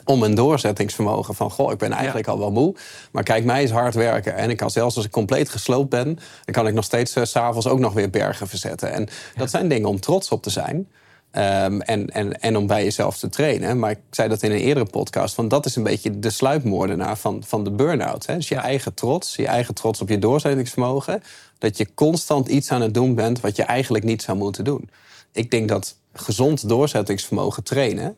om 0.06 0.24
een 0.24 0.36
doorzettingsvermogen 0.36 1.36
van, 1.36 1.52
goh, 1.52 1.72
ik 1.72 1.78
ben 1.78 1.92
eigenlijk 1.92 2.28
al 2.28 2.40
wel 2.40 2.52
moe, 2.52 2.76
maar 3.12 3.24
kijk, 3.24 3.46
mij 3.46 3.64
is 3.64 3.72
hard 3.72 3.94
werken. 3.94 4.36
En 4.36 4.50
ik 4.50 4.58
kan 4.58 4.72
zelfs 4.72 4.96
als 4.96 5.06
ik 5.06 5.12
compleet 5.12 5.50
gesloopt 5.50 5.90
ben, 5.90 6.06
dan 6.46 6.54
kan 6.54 6.68
ik 6.68 6.74
nog 6.74 6.84
steeds 6.84 7.12
s 7.12 7.30
s'avonds 7.30 7.68
ook 7.68 7.80
nog 7.80 7.94
weer 7.94 8.10
bergen 8.10 8.48
verzetten. 8.48 8.92
En 8.92 9.08
dat 9.36 9.50
zijn 9.50 9.68
dingen 9.68 9.90
om 9.90 10.00
trots 10.00 10.30
op 10.30 10.44
te 10.44 10.50
zijn. 10.50 10.88
Ehm, 11.38 11.80
en, 11.80 12.10
en, 12.10 12.42
en 12.42 12.58
om 12.58 12.68
bij 12.68 12.84
jezelf 12.84 13.18
te 13.18 13.30
trainen. 13.30 13.80
Maar 13.80 13.92
ik 13.92 14.00
zei 14.10 14.30
dat 14.30 14.44
in 14.44 14.52
een 14.52 14.58
eerdere 14.58 14.86
podcast. 14.86 15.36
Van 15.36 15.48
dat 15.48 15.66
is 15.66 15.76
een 15.76 15.84
beetje 15.84 16.20
de 16.20 16.30
sluipmoordenaar 16.30 17.18
van, 17.18 17.44
van 17.46 17.64
de 17.64 17.72
burn-out. 17.72 18.26
Hè? 18.26 18.36
Dus 18.36 18.48
je 18.48 18.56
eigen 18.56 18.94
trots, 18.94 19.36
je 19.36 19.48
eigen 19.48 19.74
trots 19.74 20.02
op 20.02 20.10
je 20.10 20.20
doorzettingsvermogen. 20.20 21.24
Dat 21.58 21.78
je 21.78 21.94
constant 21.94 22.48
iets 22.48 22.72
aan 22.72 22.82
het 22.82 22.94
doen 22.94 23.16
bent 23.16 23.40
wat 23.40 23.56
je 23.56 23.64
eigenlijk 23.64 24.04
niet 24.04 24.22
zou 24.22 24.38
moeten 24.38 24.64
doen. 24.64 24.90
Ik 25.32 25.52
denk 25.52 25.70
dat 25.70 25.98
gezond 26.14 26.70
doorzettingsvermogen 26.70 27.64
trainen. 27.64 28.18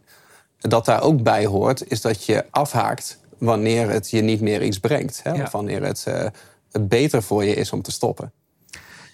Dat 0.60 0.86
daar 0.86 1.02
ook 1.02 1.24
bij 1.24 1.46
hoort, 1.46 1.92
is 1.92 2.02
dat 2.02 2.26
je 2.26 2.46
afhaakt 2.50 3.20
wanneer 3.38 3.90
het 3.90 4.10
je 4.10 4.22
niet 4.22 4.42
meer 4.42 4.64
iets 4.64 4.80
brengt. 4.80 5.20
Hè? 5.24 5.44
Of 5.44 5.52
wanneer 5.52 5.84
het, 5.84 6.06
uh, 6.08 6.26
het 6.72 6.88
beter 6.88 7.24
voor 7.24 7.44
je 7.44 7.56
is 7.56 7.72
om 7.72 7.82
te 7.82 7.92
stoppen. 7.92 8.32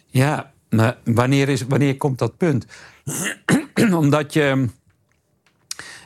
Ja, 0.05 0.51
maar 0.69 0.97
wanneer, 1.03 1.49
is, 1.49 1.61
wanneer 1.61 1.97
komt 1.97 2.19
dat 2.19 2.37
punt? 2.37 2.65
Omdat 4.03 4.33
je. 4.33 4.67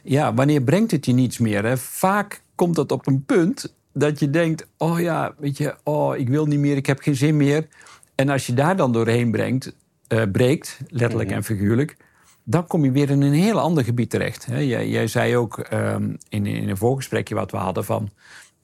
Ja, 0.04 0.34
wanneer 0.34 0.62
brengt 0.62 0.92
het 0.92 1.06
je 1.06 1.14
niets 1.14 1.38
meer? 1.38 1.66
Hè? 1.66 1.78
Vaak 1.78 2.42
komt 2.56 2.76
dat 2.76 2.92
op 2.92 3.08
een 3.08 3.26
punt 3.26 3.74
dat 3.94 4.20
je 4.20 4.30
denkt: 4.30 4.68
oh 4.78 5.00
ja, 5.00 5.34
weet 5.38 5.58
je, 5.58 5.76
oh, 5.84 6.18
ik 6.18 6.30
wil 6.30 6.46
niet 6.46 6.60
meer, 6.60 6.76
ik 6.76 6.86
heb 6.86 7.00
geen 7.00 7.16
zin 7.16 7.38
meer. 7.38 7.68
En 8.16 8.30
als 8.30 8.48
je 8.48 8.54
daar 8.54 8.76
dan 8.76 8.92
doorheen 8.92 9.32
brengt, 9.32 9.76
uh, 10.08 10.22
breekt, 10.32 10.80
letterlijk 10.88 11.30
mhm. 11.30 11.38
en 11.38 11.44
figuurlijk, 11.44 11.98
dan 12.44 12.68
kom 12.68 12.84
je 12.84 12.92
weer 12.92 13.10
in 13.10 13.22
een 13.22 13.34
heel 13.34 13.60
ander 13.60 13.84
gebied 13.84 14.10
terecht. 14.10 14.46
Hè? 14.46 14.58
Jij, 14.58 14.90
jij, 14.90 15.08
zei 15.08 15.38
ook 15.38 15.68
um, 15.74 16.18
in, 16.30 16.46
in 16.46 16.70
een 16.70 16.78
voorgesprekje 16.78 17.36
wat 17.36 17.52
we 17.52 17.58
hadden 17.58 17.86
van. 17.86 18.10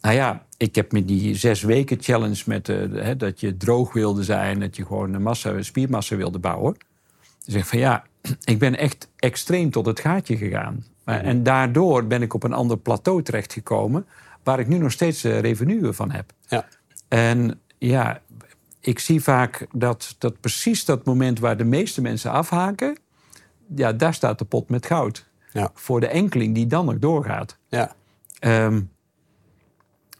Nou 0.01 0.15
ja, 0.15 0.45
ik 0.57 0.75
heb 0.75 0.91
met 0.91 1.07
die 1.07 1.35
zes 1.35 1.61
weken 1.61 1.97
challenge 2.01 2.41
met 2.45 2.69
uh, 2.69 3.09
dat 3.17 3.39
je 3.39 3.57
droog 3.57 3.93
wilde 3.93 4.23
zijn, 4.23 4.59
dat 4.59 4.75
je 4.75 4.85
gewoon 4.85 5.13
een 5.13 5.21
massa, 5.21 5.61
spiermassa 5.61 6.15
wilde 6.15 6.39
bouwen. 6.39 6.75
Zeg 7.45 7.67
van 7.67 7.79
ja, 7.79 8.03
ik 8.43 8.59
ben 8.59 8.77
echt 8.77 9.09
extreem 9.15 9.69
tot 9.69 9.85
het 9.85 9.99
gaatje 9.99 10.37
gegaan. 10.37 10.85
Mhm. 11.05 11.17
En 11.17 11.43
daardoor 11.43 12.07
ben 12.07 12.21
ik 12.21 12.33
op 12.33 12.43
een 12.43 12.53
ander 12.53 12.77
plateau 12.77 13.23
terechtgekomen, 13.23 14.05
waar 14.43 14.59
ik 14.59 14.67
nu 14.67 14.77
nog 14.77 14.91
steeds 14.91 15.25
uh, 15.25 15.39
revenue 15.39 15.93
van 15.93 16.11
heb. 16.11 16.33
Ja. 16.47 16.67
En 17.07 17.59
ja, 17.77 18.21
ik 18.79 18.99
zie 18.99 19.23
vaak 19.23 19.67
dat, 19.71 20.15
dat 20.17 20.39
precies 20.39 20.85
dat 20.85 21.05
moment 21.05 21.39
waar 21.39 21.57
de 21.57 21.63
meeste 21.63 22.01
mensen 22.01 22.31
afhaken, 22.31 22.97
ja, 23.75 23.93
daar 23.93 24.13
staat 24.13 24.39
de 24.39 24.45
pot 24.45 24.69
met 24.69 24.85
goud. 24.85 25.29
Ja. 25.51 25.71
Voor 25.73 25.99
de 25.99 26.07
enkeling 26.07 26.55
die 26.55 26.67
dan 26.67 26.85
nog 26.85 26.99
doorgaat. 26.99 27.57
Ja. 27.67 27.95
Um, 28.39 28.91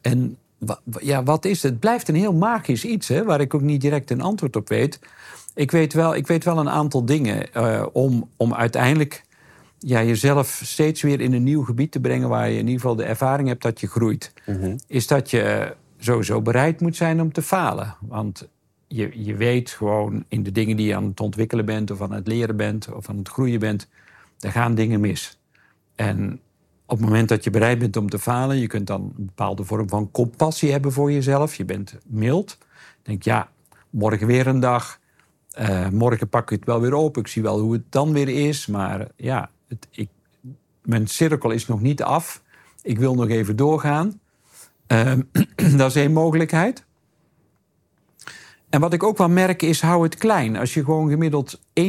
en 0.02 0.38
ja, 1.00 1.24
wat 1.24 1.46
is 1.46 1.64
het? 1.64 1.72
Het 1.72 1.80
blijft 1.80 2.08
een 2.08 2.16
heel 2.16 2.34
magisch 2.34 2.86
iets, 2.86 3.08
hè, 3.08 3.24
waar 3.24 3.42
ik 3.42 3.54
ook 3.54 3.62
niet 3.62 3.82
direct 3.82 4.12
een 4.12 4.22
antwoord 4.22 4.56
op 4.56 4.70
weet. 4.70 5.00
Ik 5.56 5.72
weet 5.72 5.94
wel, 5.94 6.16
ik 6.16 6.28
weet 6.28 6.44
wel 6.44 6.58
een 6.58 6.70
aantal 6.70 7.06
dingen 7.06 7.48
uh, 7.58 7.86
om, 7.94 8.30
om 8.38 8.54
uiteindelijk 8.54 9.24
ja, 9.80 10.04
jezelf 10.04 10.62
steeds 10.64 11.02
weer 11.02 11.22
in 11.22 11.34
een 11.34 11.44
nieuw 11.44 11.64
gebied 11.64 11.92
te 11.92 12.00
brengen 12.00 12.30
waar 12.30 12.50
je 12.50 12.58
in 12.58 12.66
ieder 12.66 12.82
geval 12.82 12.96
de 12.96 13.04
ervaring 13.04 13.48
hebt 13.48 13.62
dat 13.62 13.80
je 13.80 13.88
groeit. 13.88 14.34
Mm 14.46 14.76
Is 14.88 15.08
dat 15.08 15.30
je 15.30 15.76
sowieso 15.98 16.42
bereid 16.42 16.82
moet 16.82 16.96
zijn 16.96 17.22
om 17.22 17.32
te 17.32 17.42
falen. 17.42 17.96
Want 18.02 18.48
je, 18.88 19.24
je 19.24 19.36
weet 19.36 19.70
gewoon 19.70 20.26
in 20.28 20.44
de 20.44 20.52
dingen 20.52 20.78
die 20.78 20.88
je 20.88 20.96
aan 20.96 21.06
het 21.06 21.20
ontwikkelen 21.20 21.66
bent, 21.66 21.92
of 21.92 22.02
aan 22.02 22.12
het 22.12 22.28
leren 22.28 22.58
bent, 22.58 22.94
of 22.94 23.10
aan 23.10 23.18
het 23.18 23.30
groeien 23.30 23.60
bent, 23.60 23.88
daar 24.38 24.52
gaan 24.52 24.76
dingen 24.76 25.00
mis. 25.00 25.40
En 25.96 26.40
op 26.86 26.98
het 26.98 27.08
moment 27.08 27.30
dat 27.30 27.44
je 27.44 27.50
bereid 27.50 27.80
bent 27.80 27.98
om 27.98 28.10
te 28.10 28.20
falen, 28.20 28.58
je 28.58 28.68
kunt 28.68 28.88
dan 28.88 29.02
een 29.02 29.26
bepaalde 29.26 29.64
vorm 29.64 29.90
van 29.90 30.12
compassie 30.12 30.72
hebben 30.72 30.92
voor 30.92 31.12
jezelf. 31.12 31.56
Je 31.56 31.66
bent 31.66 31.98
mild. 32.06 32.58
Denk 33.02 33.24
ja, 33.24 33.50
morgen 33.90 34.28
weer 34.28 34.48
een 34.48 34.60
dag. 34.60 35.00
Uh, 35.60 35.90
morgen 35.90 36.30
pak 36.30 36.52
ik 36.52 36.60
het 36.60 36.66
wel 36.66 36.82
weer 36.82 36.94
op. 36.94 37.18
Ik 37.18 37.28
zie 37.28 37.42
wel 37.42 37.60
hoe 37.60 37.74
het 37.74 37.92
dan 37.92 38.14
weer 38.14 38.30
is. 38.30 38.68
Maar 38.68 39.08
ja, 39.16 39.50
het, 39.68 39.88
ik, 39.92 40.10
mijn 40.82 41.08
cirkel 41.08 41.52
is 41.52 41.68
nog 41.68 41.82
niet 41.82 42.04
af. 42.04 42.44
Ik 42.82 43.00
wil 43.00 43.16
nog 43.16 43.30
even 43.30 43.56
doorgaan. 43.56 44.20
Uh, 44.88 45.14
dat 45.78 45.90
is 45.90 45.96
één 45.96 46.14
mogelijkheid. 46.14 46.86
En 48.70 48.80
wat 48.80 48.94
ik 48.94 49.04
ook 49.04 49.18
wel 49.18 49.30
merk 49.30 49.62
is, 49.62 49.82
hou 49.82 50.04
het 50.04 50.16
klein. 50.16 50.56
Als 50.56 50.74
je 50.74 50.84
gewoon 50.84 51.10
gemiddeld 51.10 51.60
1% 51.74 51.84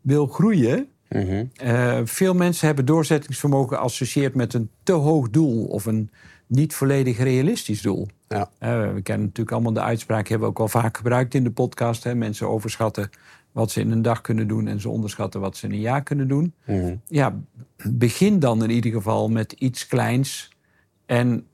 wil 0.00 0.26
groeien, 0.26 0.92
Mhm. 1.12 1.44
Eh, 1.54 2.00
veel 2.04 2.34
mensen 2.34 2.66
hebben 2.66 2.84
doorzettingsvermogen 2.84 3.76
geassocieerd 3.76 4.34
met 4.34 4.54
een 4.54 4.70
te 4.82 4.92
hoog 4.92 5.30
doel 5.30 5.64
of 5.64 5.86
een 5.86 6.10
niet 6.54 6.74
volledig 6.74 7.18
realistisch 7.18 7.82
doel. 7.82 8.08
Ja. 8.28 8.50
Uh, 8.60 8.92
we 8.92 9.02
kennen 9.02 9.26
natuurlijk 9.26 9.52
allemaal 9.52 9.72
de 9.72 9.80
uitspraak, 9.80 10.28
hebben 10.28 10.48
we 10.48 10.54
ook 10.54 10.60
al 10.60 10.68
vaak 10.68 10.96
gebruikt 10.96 11.34
in 11.34 11.44
de 11.44 11.50
podcast. 11.50 12.04
Hè? 12.04 12.14
Mensen 12.14 12.48
overschatten 12.48 13.10
wat 13.52 13.70
ze 13.70 13.80
in 13.80 13.90
een 13.90 14.02
dag 14.02 14.20
kunnen 14.20 14.48
doen 14.48 14.66
en 14.66 14.80
ze 14.80 14.88
onderschatten 14.88 15.40
wat 15.40 15.56
ze 15.56 15.66
in 15.66 15.72
een 15.72 15.80
jaar 15.80 16.02
kunnen 16.02 16.28
doen. 16.28 16.54
Mhm. 16.64 16.94
Ja, 17.06 17.40
begin 17.90 18.38
dan 18.38 18.62
in 18.62 18.70
ieder 18.70 18.92
geval 18.92 19.28
met 19.28 19.52
iets 19.52 19.86
kleins 19.86 20.50
en 21.06 21.46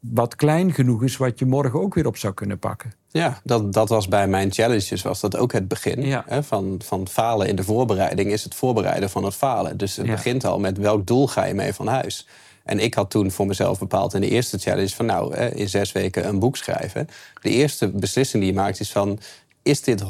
wat 0.00 0.36
klein 0.36 0.72
genoeg 0.72 1.02
is 1.02 1.16
wat 1.16 1.38
je 1.38 1.46
morgen 1.46 1.80
ook 1.80 1.94
weer 1.94 2.06
op 2.06 2.16
zou 2.16 2.34
kunnen 2.34 2.58
pakken. 2.58 2.92
Ja, 3.08 3.40
dat, 3.44 3.72
dat 3.72 3.88
was 3.88 4.08
bij 4.08 4.28
mijn 4.28 4.52
challenges 4.52 5.02
was 5.02 5.20
dat 5.20 5.36
ook 5.36 5.52
het 5.52 5.68
begin. 5.68 6.02
Hè, 6.26 6.42
van, 6.42 6.80
van 6.84 7.08
falen 7.08 7.48
in 7.48 7.56
de 7.56 7.64
voorbereiding 7.64 8.32
is 8.32 8.44
het 8.44 8.54
voorbereiden 8.54 9.10
van 9.10 9.24
het 9.24 9.34
falen. 9.34 9.76
Dus 9.76 9.96
het 9.96 10.06
begint 10.06 10.44
al 10.44 10.58
met 10.58 10.78
welk 10.78 11.06
doel 11.06 11.26
ga 11.26 11.44
je 11.44 11.54
mee 11.54 11.72
van 11.72 11.86
huis. 11.86 12.26
En 12.66 12.78
ik 12.78 12.94
had 12.94 13.10
toen 13.10 13.30
voor 13.30 13.46
mezelf 13.46 13.78
bepaald 13.78 14.14
in 14.14 14.20
de 14.20 14.28
eerste 14.28 14.58
challenge 14.58 14.94
van 14.94 15.06
nou, 15.06 15.36
in 15.36 15.68
zes 15.68 15.92
weken 15.92 16.28
een 16.28 16.38
boek 16.38 16.56
schrijven. 16.56 17.08
De 17.42 17.50
eerste 17.50 17.88
beslissing 17.88 18.42
die 18.42 18.52
je 18.52 18.58
maakt 18.58 18.80
is 18.80 18.90
van 18.90 19.18
is 19.66 19.82
dit 19.82 20.02
100% 20.02 20.06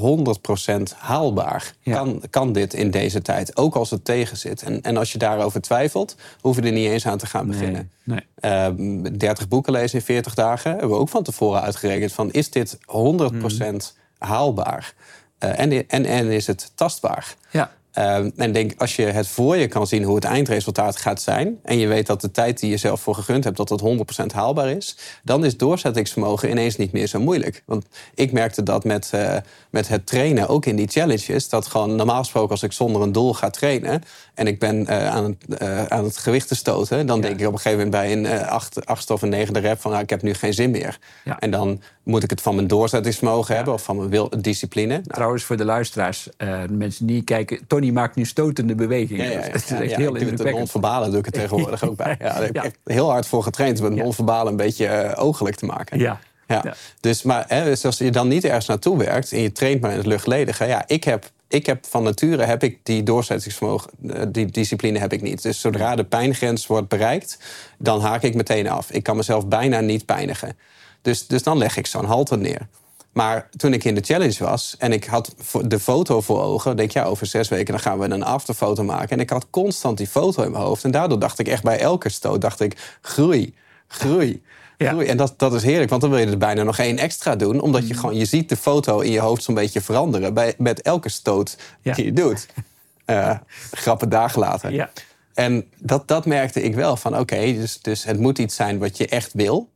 haalbaar? 0.97 1.75
Kan, 1.85 2.23
kan 2.31 2.53
dit 2.53 2.75
in 2.75 2.91
deze 2.91 3.23
tijd, 3.23 3.57
ook 3.57 3.75
als 3.75 3.91
het 3.91 4.05
tegen 4.05 4.37
zit? 4.37 4.63
En, 4.63 4.83
en 4.83 4.97
als 4.97 5.13
je 5.13 5.19
daarover 5.19 5.61
twijfelt, 5.61 6.17
hoef 6.41 6.57
je 6.57 6.63
er 6.63 6.73
niet 6.73 6.89
eens 6.89 7.07
aan 7.07 7.19
te 7.19 7.27
gaan 7.27 7.47
beginnen. 7.47 7.91
Nee, 8.05 8.21
nee. 8.41 9.03
30 9.03 9.39
ehm, 9.39 9.49
boeken 9.49 9.73
lezen 9.73 9.99
in 9.99 10.05
40 10.05 10.35
dagen 10.35 10.71
hebben 10.71 10.89
we 10.89 10.97
ook 10.97 11.09
van 11.09 11.23
tevoren 11.23 11.63
uitgerekend 11.63 12.13
van 12.13 12.33
is 12.33 12.51
dit 12.51 12.79
100% 12.79 12.79
hmm. 12.87 13.79
haalbaar? 14.19 14.95
Uh, 15.45 15.59
en, 15.59 15.89
en, 15.89 16.05
en 16.05 16.31
is 16.31 16.47
het 16.47 16.73
tastbaar? 16.75 17.35
Ja. 17.51 17.71
Uh, 17.99 18.17
en 18.37 18.53
denk, 18.53 18.73
als 18.77 18.97
je 18.97 19.03
het 19.03 19.29
voor 19.29 19.57
je 19.57 19.67
kan 19.67 19.87
zien 19.87 20.03
hoe 20.03 20.15
het 20.15 20.25
eindresultaat 20.25 20.97
gaat 20.97 21.23
zijn. 21.23 21.59
en 21.63 21.79
je 21.79 21.87
weet 21.87 22.07
dat 22.07 22.21
de 22.21 22.31
tijd 22.31 22.61
die 22.61 22.71
je 22.71 22.77
zelf 22.77 23.01
voor 23.01 23.15
gegund 23.15 23.45
hebt, 23.45 23.57
dat 23.57 23.69
dat 23.69 23.83
100% 24.23 24.27
haalbaar 24.35 24.71
is. 24.71 24.97
dan 25.23 25.45
is 25.45 25.57
doorzettingsvermogen 25.57 26.51
ineens 26.51 26.77
niet 26.77 26.93
meer 26.93 27.07
zo 27.07 27.21
moeilijk. 27.21 27.63
Want 27.67 27.87
ik 28.15 28.33
merkte 28.33 28.63
dat 28.63 28.85
met, 28.85 29.11
uh, 29.15 29.37
met 29.71 29.89
het 29.89 30.07
trainen, 30.07 30.49
ook 30.49 30.67
in 30.67 30.77
die 30.77 30.89
challenges. 30.89 31.49
dat 31.49 31.67
gewoon 31.67 31.97
normaal 31.97 32.19
gesproken, 32.19 32.51
als 32.51 32.63
ik 32.63 32.73
zonder 32.73 33.03
een 33.03 33.13
doel 33.13 33.35
ga 33.35 33.51
trainen. 33.51 34.03
en 34.35 34.47
ik 34.47 34.59
ben 34.59 34.81
uh, 34.81 35.09
aan, 35.09 35.37
het, 35.49 35.61
aan 35.91 36.05
het 36.05 36.17
gewicht 36.17 36.49
te 36.49 36.55
stoten. 36.55 37.07
dan 37.07 37.21
denk 37.21 37.41
ik 37.41 37.47
op 37.47 37.53
een 37.53 37.59
gegeven 37.59 37.85
moment 37.85 38.03
bij 38.03 38.13
een 38.13 38.47
acht, 38.47 38.87
achtste 38.87 39.13
of 39.13 39.23
een 39.23 39.29
negende 39.29 39.59
rep. 39.59 39.81
van 39.81 39.91
nou, 39.91 40.03
ik 40.03 40.11
heb 40.11 40.23
nu 40.23 40.35
geen 40.35 40.55
zin 40.55 40.71
meer. 40.71 40.99
Ja. 41.25 41.39
En 41.39 41.51
dan 41.51 41.81
moet 42.03 42.23
ik 42.23 42.31
het 42.31 42.41
van 42.41 42.55
mijn 42.55 42.67
doorzettingsvermogen 42.67 43.57
hebben 43.57 43.75
of 43.75 43.83
van 43.83 43.97
mijn 43.97 44.09
wil, 44.09 44.31
discipline. 44.41 44.93
Nou. 44.93 45.03
Trouwens, 45.03 45.45
voor 45.45 45.57
de 45.57 45.65
luisteraars, 45.65 46.29
uh, 46.39 46.59
mensen 46.71 47.07
die 47.07 47.23
kijken, 47.23 47.67
Tony 47.67 47.86
maakt 47.93 48.17
nu 48.17 48.25
stotende 48.25 48.75
bewegingen. 48.75 49.25
Ja, 49.25 49.31
ja, 49.31 49.47
ja. 49.47 49.53
dat 49.53 49.63
is 49.63 49.71
echt 49.71 49.97
heel 49.97 50.15
indrukwekkend. 50.15 50.75
non 50.75 51.11
doe 51.11 51.19
ik 51.19 51.27
er 51.27 51.33
tegenwoordig 51.33 51.85
ook 51.85 51.97
bij. 51.97 52.17
Ja, 52.19 52.33
daar 52.33 52.43
heb 52.43 52.57
ik 52.57 52.63
echt 52.63 52.79
heel 52.85 53.11
hard 53.11 53.27
voor 53.27 53.43
getraind 53.43 53.81
om 53.81 53.85
het 53.85 54.19
non 54.19 54.47
een 54.47 54.57
beetje 54.57 54.87
uh, 55.17 55.25
ogelijk 55.25 55.57
te 55.57 55.67
maken. 55.67 55.99
Ja. 55.99 56.21
Ja. 56.47 56.75
Dus, 57.01 57.23
maar 57.23 57.45
hè, 57.49 57.65
dus 57.65 57.85
als 57.85 57.99
je 57.99 58.11
dan 58.11 58.29
niet 58.29 58.45
ergens 58.45 58.67
naartoe 58.67 58.99
werkt 58.99 59.33
en 59.33 59.41
je 59.41 59.53
traint 59.53 59.81
maar 59.81 59.91
in 59.91 59.97
het 59.97 60.07
luchtledige. 60.07 60.65
Ja, 60.65 60.85
ik 60.87 61.05
heb 61.05 61.31
ik 61.49 61.67
heb 61.67 61.87
van 61.87 62.03
nature 62.03 62.45
heb 62.45 62.63
ik 62.63 62.79
die 62.83 63.03
doorzettingsvermogen, 63.03 63.91
eh, 64.09 64.23
die 64.29 64.47
discipline 64.47 64.99
heb 64.99 65.13
ik 65.13 65.23
niet. 65.23 65.43
Dus 65.43 65.61
zodra 65.61 65.97
de 65.97 66.05
pijngrens 66.05 66.67
wordt 66.67 66.89
bereikt, 66.89 67.39
dan 67.79 68.01
haak 68.01 68.23
ik 68.23 68.35
meteen 68.35 68.69
af. 68.69 68.91
Ik 68.91 69.03
kan 69.03 69.17
mezelf 69.17 69.47
bijna 69.47 69.81
niet 69.81 70.07
pijnigen. 70.07 70.57
Dus, 71.03 71.27
dus 71.27 71.43
dan 71.43 71.59
leg 71.59 71.77
ik 71.77 71.87
zo'n 71.87 72.05
halter 72.05 72.39
neer. 72.39 72.67
Maar 73.17 73.49
toen 73.57 73.73
ik 73.73 73.85
in 73.85 73.95
de 73.95 74.01
challenge 74.01 74.45
was 74.45 74.75
en 74.79 74.93
ik 74.93 75.05
had 75.05 75.35
de 75.65 75.81
foto 75.81 76.21
voor 76.21 76.43
ogen, 76.43 76.77
denk 76.77 76.89
ik, 76.89 76.95
ja, 76.95 77.05
over 77.05 77.27
zes 77.27 77.49
weken 77.49 77.73
dan 77.73 77.81
gaan 77.81 77.99
we 77.99 78.05
een 78.05 78.23
afterfoto 78.23 78.85
maken. 78.85 79.09
En 79.09 79.21
ik 79.21 79.31
had 79.31 79.47
constant 79.51 79.99
die 79.99 80.07
foto 80.07 80.43
in 80.43 80.51
mijn 80.51 80.63
hoofd. 80.63 80.85
En 80.85 80.91
daardoor 80.91 81.19
dacht 81.19 81.39
ik 81.39 81.49
echt 81.49 81.63
bij 81.63 81.79
elke 81.79 82.09
stoot, 82.09 82.41
dacht 82.41 82.61
ik, 82.61 82.99
groei, 83.01 83.55
groei. 83.87 84.43
Groei. 84.79 85.07
En 85.07 85.17
dat, 85.17 85.35
dat 85.37 85.55
is 85.55 85.63
heerlijk, 85.63 85.91
want 85.91 86.03
dan 86.03 86.11
wil 86.11 86.19
je 86.19 86.27
er 86.27 86.39
bijna 86.39 86.63
nog 86.63 86.79
één 86.79 86.99
extra 86.99 87.37
doen. 87.37 87.61
Omdat 87.61 87.89
je 87.89 87.95
mm. 87.95 88.01
gewoon, 88.01 88.17
je 88.17 88.25
ziet 88.25 88.49
de 88.49 88.57
foto 88.57 89.01
in 89.01 89.13
je 89.13 89.21
hoofd 89.21 89.43
zo'n 89.43 89.55
beetje 89.55 89.81
veranderen. 89.81 90.35
Bij, 90.35 90.55
met 90.59 90.83
elke 90.83 91.09
stoot 91.09 91.57
die 91.83 92.05
je 92.05 92.13
doet. 92.13 92.47
Uh, 93.07 93.39
grappen 93.71 94.09
dagen 94.09 94.41
later. 94.41 94.73
Ja. 94.73 94.91
En 95.35 95.65
dat, 95.79 96.09
dat 96.09 96.27
merkte 96.27 96.63
ik 96.63 96.75
wel 96.75 96.97
van, 96.97 97.19
oké, 97.19 97.53
dus, 97.53 97.81
dus 97.81 98.05
het 98.05 98.19
moet 98.19 98.39
iets 98.39 98.57
zijn 98.57 98.79
wat 98.79 98.97
je 98.97 99.09
echt 99.09 99.33
wil. 99.33 99.69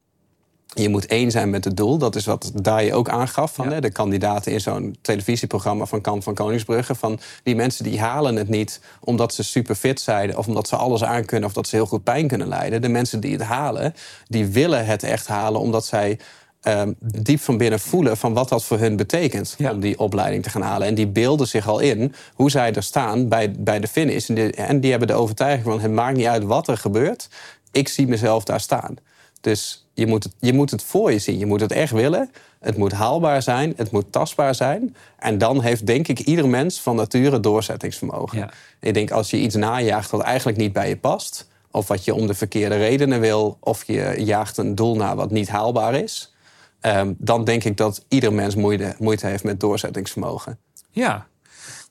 Je 0.75 0.89
moet 0.89 1.07
één 1.07 1.31
zijn 1.31 1.51
met 1.51 1.65
het 1.65 1.77
doel. 1.77 1.99
Dat 1.99 2.15
is 2.15 2.25
wat 2.25 2.53
Dai 2.55 2.95
ook 2.95 3.09
aangaf. 3.09 3.55
Van, 3.55 3.73
hè, 3.73 3.81
de 3.81 3.91
kandidaten 3.91 4.53
in 4.53 4.61
zo'n 4.61 4.97
televisieprogramma 5.01 5.87
van 5.87 6.01
Kamp 6.01 6.23
van 6.23 6.35
Koningsbrugge. 6.35 6.95
Van 6.95 7.19
die 7.43 7.57
mensen 7.57 7.85
die 7.85 8.01
halen 8.01 8.37
het 8.37 8.49
niet 8.49 8.81
omdat 9.01 9.35
ze 9.35 9.43
super 9.43 9.75
fit 9.75 10.01
zijn... 10.01 10.37
of 10.37 10.49
omdat 10.49 10.69
ze 10.69 10.77
alles 10.77 11.05
aankunnen 11.05 11.49
of 11.49 11.55
dat 11.55 11.69
ze 11.69 11.77
heel 11.77 11.87
goed 11.87 12.05
pijn 12.05 12.29
kunnen 12.29 12.49
leiden. 12.49 12.83
De 12.83 12.89
mensen 12.89 13.21
die 13.21 13.33
het 13.33 13.43
halen, 13.43 13.95
die 14.29 14.47
willen 14.47 14.87
het 14.87 15.03
echt 15.03 15.27
halen... 15.27 15.61
omdat 15.61 15.87
zij 15.87 16.19
um, 16.63 16.95
diep 16.99 17.41
van 17.41 17.57
binnen 17.57 17.81
voelen 17.81 18.17
van 18.17 18.33
wat 18.33 18.49
dat 18.49 18.65
voor 18.65 18.79
hun 18.79 18.97
betekent 18.97 19.57
om 19.71 19.81
die 19.81 19.99
opleiding 19.99 20.43
te 20.43 20.51
gaan 20.51 20.63
halen. 20.63 20.87
En 20.87 20.95
die 20.95 21.09
beelden 21.09 21.47
zich 21.47 21.69
al 21.69 21.79
in 21.79 22.15
hoe 22.35 22.51
zij 22.51 22.73
er 22.73 22.83
staan 22.83 23.29
bij, 23.29 23.53
bij 23.59 23.81
de 23.81 23.89
finish. 23.89 24.29
En 24.29 24.35
die, 24.35 24.53
en 24.53 24.81
die 24.81 24.91
hebben 24.91 25.09
de 25.09 25.15
overtuiging 25.15 25.65
van 25.65 25.81
het 25.81 25.93
maakt 25.93 26.17
niet 26.17 26.27
uit 26.27 26.45
wat 26.45 26.69
er 26.69 26.77
gebeurt. 26.77 27.29
Ik 27.71 27.89
zie 27.89 28.07
mezelf 28.07 28.45
daar 28.45 28.61
staan. 28.61 28.97
Dus 29.41 29.87
je 29.95 30.07
moet, 30.07 30.25
het, 30.25 30.35
je 30.39 30.53
moet 30.53 30.71
het 30.71 30.83
voor 30.83 31.13
je 31.13 31.19
zien. 31.19 31.39
Je 31.39 31.47
moet 31.47 31.61
het 31.61 31.73
echt 31.73 31.93
willen. 31.93 32.31
Het 32.61 32.77
moet 32.77 32.93
haalbaar 32.93 33.43
zijn. 33.43 33.73
Het 33.77 33.91
moet 33.91 34.13
tastbaar 34.13 34.55
zijn. 34.55 34.97
En 35.19 35.39
dan 35.39 35.63
heeft, 35.63 35.87
denk 35.87 36.09
ik, 36.09 36.19
ieder 36.19 36.49
mens 36.49 36.81
van 36.81 36.97
nature 36.97 37.41
doorzettingsvermogen. 37.41 38.51
Ik 38.81 38.95
denk, 38.95 39.11
als 39.11 39.31
je 39.31 39.37
iets 39.37 39.55
najaagt 39.55 40.11
wat 40.11 40.21
eigenlijk 40.21 40.59
niet 40.59 40.73
bij 40.73 40.89
je 40.89 40.97
past... 40.97 41.49
of 41.71 41.89
wat 41.89 42.05
je 42.05 42.15
om 42.15 42.27
de 42.27 42.35
verkeerde 42.35 42.77
redenen 42.77 43.21
wil... 43.21 43.57
of 43.61 43.85
je 43.85 44.15
jaagt 44.19 44.57
een 44.57 44.75
doel 44.75 44.97
na 44.97 45.15
wat 45.15 45.31
niet 45.31 45.49
haalbaar 45.49 45.95
is... 45.95 46.35
Ehm, 46.81 47.13
dan 47.19 47.45
denk 47.45 47.65
ik 47.65 47.77
dat 47.77 48.05
ieder 48.09 48.33
mens 48.33 48.55
moeite, 48.55 48.95
moeite 48.99 49.27
heeft 49.27 49.45
met 49.45 49.61
doorzettingsvermogen. 49.61 50.59
Ja, 50.91 51.27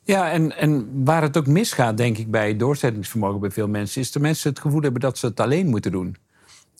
ja, 0.03 0.32
en, 0.32 0.58
en 0.58 1.03
waar 1.03 1.22
het 1.22 1.38
ook 1.38 1.48
misgaat, 1.48 1.98
denk 1.98 2.18
ik, 2.18 2.32
bij 2.32 2.58
doorzettingsvermogen 2.58 3.39
bij 3.39 3.51
veel 3.51 3.68
mensen, 3.68 4.01
is 4.01 4.12
dat 4.12 4.22
mensen 4.22 4.50
het 4.50 4.60
gevoel 4.60 4.82
hebben 4.82 5.01
dat 5.01 5.18
ze 5.18 5.25
het 5.25 5.39
alleen 5.39 5.68
moeten 5.68 5.91
doen. 5.91 6.15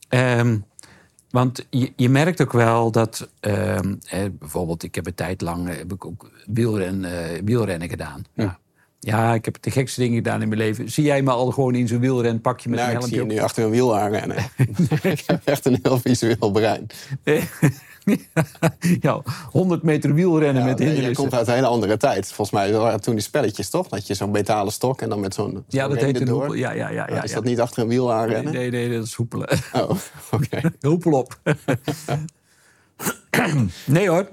Ehm, 0.10 0.58
want 1.30 1.66
je, 1.70 1.94
je, 1.96 2.10
merkt 2.10 2.42
ook 2.42 2.54
wel 2.54 2.92
dat, 2.92 3.30
ehm, 3.40 3.96
bijvoorbeeld, 4.32 4.84
ik 4.84 4.96
heb 4.96 5.06
een 5.06 5.16
tijd 5.16 5.42
lang 5.42 5.70
eh, 5.70 5.78
heb 5.78 5.94
ik 5.94 6.06
ook 6.06 6.32
wielren, 6.46 7.04
uh, 7.04 7.12
wielrennen 7.44 7.90
gedaan. 7.90 8.24
Ja. 8.34 8.60
ja. 9.00 9.34
ik 9.34 9.46
heb 9.46 9.58
de 9.62 9.72
gekste 9.72 10.02
dingen 10.02 10.16
gedaan 10.16 10.42
in 10.42 10.48
mijn 10.48 10.62
leven. 10.62 10.92
Zie 10.92 11.04
jij 11.04 11.22
me 11.22 11.32
al 11.32 11.52
gewoon 11.52 11.76
in 11.76 11.88
zo'n 11.88 12.00
wielren 12.00 12.42
pakje 12.42 12.70
met 12.70 12.80
nou, 12.80 12.92
een 12.92 12.98
helmpje? 12.98 13.16
Ik 13.16 13.22
zie 13.22 13.32
je 13.32 13.40
nu 13.40 13.46
achter 13.46 13.64
een 13.64 13.70
wiel 13.70 13.98
aanrennen. 13.98 14.38
ik 15.02 15.24
heb 15.26 15.42
echt 15.46 15.66
een 15.66 15.80
heel 15.84 16.00
visueel 16.00 16.52
brein. 16.52 16.88
ja, 19.08 19.22
100 19.52 19.84
meter 19.84 20.14
wielrennen 20.14 20.66
met 20.66 20.80
hindernissen. 20.80 21.10
Je 21.10 21.16
komt 21.16 21.34
uit 21.34 21.48
een 21.48 21.54
hele 21.54 21.68
andere 21.68 21.98
tijd. 21.98 22.28
Volgens 22.28 22.52
mij 22.52 22.74
waren 22.74 23.02
toen 23.02 23.14
die 23.14 23.24
spelletjes, 23.24 23.70
toch? 23.70 23.88
Dat 23.88 24.08
je 24.08 24.14
zo'n 24.14 24.32
metalen 24.32 24.74
stok 24.74 25.02
en 25.02 25.10
dan 25.10 25.20
met 25.20 25.34
zo'n... 25.34 25.64
ja, 25.68 25.88
dat 25.88 25.98
heet 25.98 26.22
een 26.22 26.28
hoepel. 26.28 26.54
Ja, 26.54 26.72
ja, 26.72 26.90
ja, 26.90 27.08
ja, 27.10 27.24
is 27.24 27.34
dat 27.34 27.44
niet 27.44 27.60
achter 27.60 27.84
een 27.84 27.90
wiel 27.90 28.14
aanrennen? 28.14 28.54
Nee, 28.54 28.70
nee, 28.70 28.88
nee 28.88 28.98
dat 28.98 29.06
is 29.06 29.14
hoepelen. 29.14 29.50
Oh, 29.74 29.92
oké. 30.32 30.62
Hoepel 30.88 31.12
op. 31.12 31.40
nee 33.86 34.10
hoor. 34.10 34.30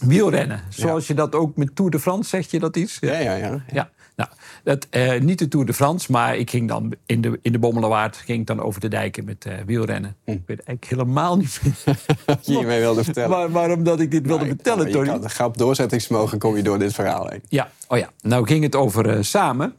Wielrennen. 0.00 0.60
Zoals 0.68 1.06
je 1.06 1.14
dat 1.14 1.34
ook 1.34 1.56
met 1.56 1.76
Tour 1.76 1.90
de 1.90 2.00
France, 2.00 2.28
zeg 2.28 2.50
je 2.50 2.58
dat 2.58 2.76
iets? 2.76 2.96
Ja, 3.00 3.18
ja, 3.18 3.34
ja. 3.34 3.64
ja. 3.72 3.90
Nou, 4.16 4.30
dat, 4.64 4.86
uh, 4.90 5.20
niet 5.20 5.38
de 5.38 5.48
Tour 5.48 5.66
de 5.66 5.74
France, 5.74 6.12
maar 6.12 6.36
ik 6.36 6.50
ging 6.50 6.68
dan 6.68 6.94
in 7.06 7.20
de, 7.20 7.38
in 7.42 7.52
de 7.52 7.58
Bommelerwaard 7.58 8.16
ging 8.16 8.40
ik 8.40 8.46
dan 8.46 8.60
over 8.60 8.80
de 8.80 8.88
dijken 8.88 9.24
met 9.24 9.44
uh, 9.46 9.54
wielrennen. 9.66 10.16
Hm. 10.24 10.30
Ik 10.30 10.42
weet 10.46 10.62
eigenlijk 10.62 10.84
helemaal 10.84 11.36
niet 11.36 11.60
wat 12.26 12.46
je 12.46 12.52
hiermee 12.52 12.80
wilde 12.80 13.04
vertellen. 13.04 13.30
Maar, 13.30 13.50
waarom 13.50 13.84
dat 13.84 14.00
ik 14.00 14.10
dit 14.10 14.26
wilde 14.26 14.46
vertellen, 14.46 14.90
Tony. 14.90 15.06
Kan, 15.06 15.30
grap 15.30 15.56
doorzettingsmogen 15.56 16.38
kom 16.38 16.56
je 16.56 16.62
door 16.62 16.78
dit 16.78 16.94
verhaal 16.94 17.26
heen. 17.28 17.42
Ja, 17.48 17.70
oh 17.88 17.98
ja. 17.98 18.10
Nou 18.20 18.46
ging 18.46 18.62
het 18.62 18.74
over 18.74 19.16
uh, 19.16 19.22
samen. 19.22 19.74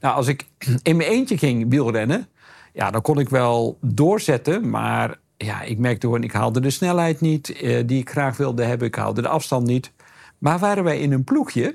Nou, 0.00 0.14
als 0.14 0.26
ik 0.26 0.46
in 0.82 0.96
mijn 0.96 1.08
eentje 1.08 1.38
ging 1.38 1.70
wielrennen, 1.70 2.26
ja, 2.72 2.90
dan 2.90 3.02
kon 3.02 3.18
ik 3.18 3.28
wel 3.28 3.78
doorzetten, 3.80 4.70
maar 4.70 5.18
ja, 5.36 5.62
ik 5.62 5.78
merkte 5.78 6.06
gewoon, 6.06 6.22
ik 6.22 6.32
haalde 6.32 6.60
de 6.60 6.70
snelheid 6.70 7.20
niet 7.20 7.46
die 7.86 8.00
ik 8.00 8.10
graag 8.10 8.36
wilde 8.36 8.62
hebben. 8.62 8.86
Ik 8.86 8.94
haalde 8.94 9.22
de 9.22 9.28
afstand 9.28 9.66
niet. 9.66 9.92
Maar 10.38 10.58
waren 10.58 10.84
wij 10.84 11.00
in 11.00 11.12
een 11.12 11.24
ploegje, 11.24 11.74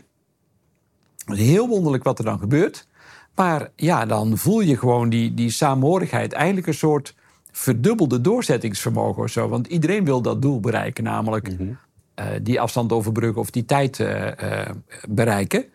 het 1.26 1.38
is 1.38 1.48
heel 1.48 1.68
wonderlijk 1.68 2.04
wat 2.04 2.20
er 2.20 2.26
dan 2.26 2.40
gebeurt. 2.40 2.88
Maar 3.36 3.72
ja, 3.76 4.06
dan 4.06 4.38
voel 4.38 4.62
je 4.62 4.78
gewoon 4.78 5.10
die, 5.10 5.34
die 5.34 5.50
saamhorigheid. 5.50 6.34
Eigenlijk 6.34 6.68
een 6.68 6.74
soort 6.74 7.16
verdubbelde 7.52 8.22
doorzettingsvermogen 8.22 9.24
of 9.24 9.30
zo. 9.30 9.48
Want 9.48 9.68
iedereen 9.68 10.06
wil 10.06 10.22
dat 10.22 10.42
doel 10.42 10.60
bereiken, 10.60 11.04
namelijk 11.04 11.52
mhm. 11.52 11.72
eh, 12.14 12.26
die 12.42 12.62
afstand 12.62 12.92
overbruggen 12.92 13.42
of 13.42 13.50
die 13.50 13.66
tijd 13.66 14.00
uh, 14.00 14.26
uh, 14.26 14.70
bereiken. 15.10 15.66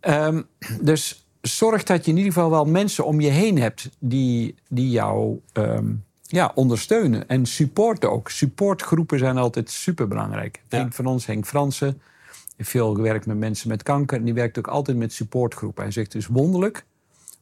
Um, 0.00 0.46
dus 0.80 1.26
zorg 1.40 1.82
dat 1.82 2.04
je 2.04 2.10
in 2.10 2.16
ieder 2.16 2.32
geval 2.32 2.50
wel 2.50 2.64
mensen 2.64 3.04
om 3.04 3.20
je 3.20 3.30
heen 3.30 3.58
hebt 3.58 3.90
die, 3.98 4.54
die 4.68 4.90
jou 4.90 5.40
um, 5.52 6.04
ja, 6.22 6.52
ondersteunen. 6.54 7.28
En 7.28 7.46
supporten 7.46 8.10
ook. 8.10 8.30
Supportgroepen 8.30 9.18
zijn 9.18 9.38
altijd 9.38 9.70
superbelangrijk. 9.70 10.56
Een 10.56 10.78
vriend 10.78 10.94
van 10.94 11.06
ons, 11.06 11.26
Henk 11.26 11.46
Fransen 11.46 12.00
veel 12.58 12.94
gewerkt 12.94 13.26
met 13.26 13.38
mensen 13.38 13.68
met 13.68 13.82
kanker. 13.82 14.18
En 14.18 14.24
die 14.24 14.34
werkt 14.34 14.58
ook 14.58 14.66
altijd 14.66 14.96
met 14.96 15.12
supportgroepen. 15.12 15.82
Hij 15.82 15.92
zegt 15.92 16.12
het 16.12 16.22
is 16.22 16.28
wonderlijk 16.28 16.84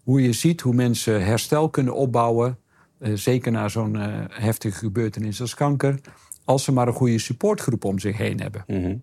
hoe 0.02 0.22
je 0.22 0.32
ziet 0.32 0.60
hoe 0.60 0.74
mensen 0.74 1.24
herstel 1.24 1.68
kunnen 1.68 1.94
opbouwen. 1.94 2.58
Eh, 2.98 3.12
zeker 3.14 3.52
na 3.52 3.68
zo'n 3.68 3.94
uh, 3.94 4.24
heftige 4.28 4.78
gebeurtenis 4.78 5.40
als 5.40 5.54
kanker. 5.54 6.00
Als 6.44 6.64
ze 6.64 6.72
maar 6.72 6.88
een 6.88 6.94
goede 6.94 7.18
supportgroep 7.18 7.84
om 7.84 7.98
zich 7.98 8.16
heen 8.16 8.40
hebben. 8.40 8.64
Mhm. 8.66 8.96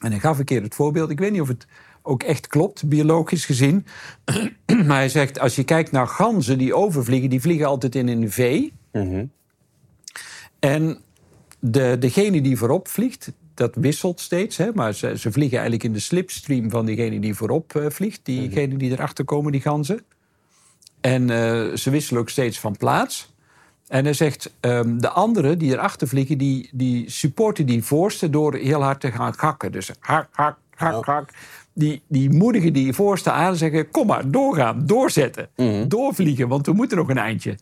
En 0.00 0.10
hij 0.10 0.18
gaf 0.18 0.38
een 0.38 0.44
keer 0.44 0.62
het 0.62 0.74
voorbeeld. 0.74 1.10
Ik 1.10 1.18
weet 1.18 1.32
niet 1.32 1.40
of 1.40 1.48
het 1.48 1.66
ook 2.02 2.22
echt 2.22 2.46
klopt, 2.46 2.88
biologisch 2.88 3.44
gezien. 3.44 3.86
maar 4.86 4.96
hij 4.96 5.08
zegt, 5.08 5.38
als 5.38 5.56
je 5.56 5.64
kijkt 5.64 5.90
naar 5.90 6.08
ganzen 6.08 6.58
die 6.58 6.74
overvliegen... 6.74 7.30
die 7.30 7.40
vliegen 7.40 7.66
altijd 7.66 7.94
in 7.94 8.08
een 8.08 8.30
V. 8.30 8.68
Mm 8.92 9.30
En 10.58 10.98
de, 11.58 11.96
degene 11.98 12.40
die 12.40 12.56
voorop 12.56 12.88
vliegt, 12.88 13.32
dat 13.56 13.74
wisselt 13.74 14.20
steeds. 14.20 14.56
Hè? 14.56 14.70
Maar 14.74 14.94
ze, 14.94 15.18
ze, 15.18 15.32
vliegen 15.32 15.58
eigenlijk 15.58 15.84
in 15.84 15.92
de 15.92 15.98
slipstream 15.98 16.70
van 16.70 16.86
diegene 16.86 17.20
die 17.20 17.34
voorop 17.34 17.74
uh, 17.74 17.86
vliegt. 17.88 18.20
Diegene 18.22 18.66
mhm. 18.66 18.76
die 18.76 18.90
erachter 18.90 19.24
komen, 19.24 19.52
die 19.52 19.60
ganzen. 19.60 20.04
En 21.00 21.22
uh, 21.22 21.74
ze 21.74 21.90
wisselen 21.90 22.20
ook 22.20 22.28
steeds 22.28 22.60
van 22.60 22.76
plaats. 22.76 23.34
En 23.88 24.04
hij 24.04 24.12
zegt, 24.12 24.52
um, 24.60 25.00
de 25.00 25.08
anderen 25.08 25.58
die 25.58 25.72
erachter 25.72 26.08
vliegen... 26.08 26.38
die, 26.38 26.70
die 26.72 27.10
supporten 27.10 27.66
die 27.66 27.84
voorste 27.84 28.30
door 28.30 28.54
heel 28.54 28.82
hard 28.82 29.00
te 29.00 29.12
gaan 29.12 29.34
hakken. 29.36 29.72
Dus 29.72 29.90
hak, 30.00 30.28
hak, 30.32 30.56
hak, 30.74 31.04
hak. 31.04 31.30
Die, 31.72 32.02
die 32.08 32.30
moedigen 32.30 32.72
die 32.72 32.92
voorste 32.92 33.30
aan 33.30 33.50
en 33.50 33.56
zeggen... 33.56 33.90
kom 33.90 34.06
maar, 34.06 34.30
doorgaan, 34.30 34.86
doorzetten, 34.86 35.48
mm 35.56 35.88
doorvliegen... 35.88 36.48
want 36.48 36.66
we 36.66 36.72
moeten 36.72 36.96
nog 36.96 37.08
een 37.08 37.18
eindje. 37.18 37.56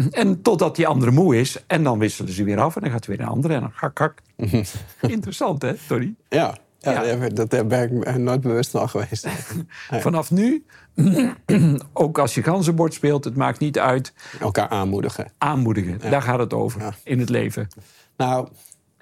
En 0.10 0.42
totdat 0.42 0.76
die 0.76 0.86
andere 0.86 1.10
moe 1.10 1.40
is. 1.40 1.64
En 1.66 1.82
dan 1.82 1.98
wisselen 1.98 2.32
ze 2.32 2.44
weer 2.44 2.60
af. 2.60 2.76
En 2.76 2.82
dan 2.82 2.90
gaat 2.90 3.06
weer 3.06 3.20
een 3.20 3.26
andere. 3.26 3.54
En 3.54 3.60
dan 3.60 3.72
hak, 3.74 3.98
hak. 3.98 4.22
Interessant, 5.00 5.62
hè, 5.62 5.74
Tony? 5.88 6.14
Ja. 6.28 6.54
Ja, 6.78 7.28
dat 7.28 7.68
ben 7.68 7.82
ik 7.82 8.16
nooit 8.16 8.40
bewust 8.40 8.70
van 8.70 8.88
geweest. 8.88 9.28
Vanaf 10.06 10.30
nu, 10.30 10.64
ook 11.92 12.18
als 12.18 12.34
je 12.34 12.42
ganzenbord 12.42 12.94
speelt, 12.94 13.24
het 13.24 13.36
maakt 13.36 13.58
niet 13.58 13.78
uit. 13.78 14.12
Elkaar 14.40 14.68
aanmoedigen. 14.68 15.32
Aanmoedigen, 15.38 16.10
daar 16.10 16.22
gaat 16.22 16.38
het 16.38 16.52
over 16.52 16.96
in 17.04 17.18
het 17.18 17.28
leven. 17.28 17.68
Nou, 18.16 18.48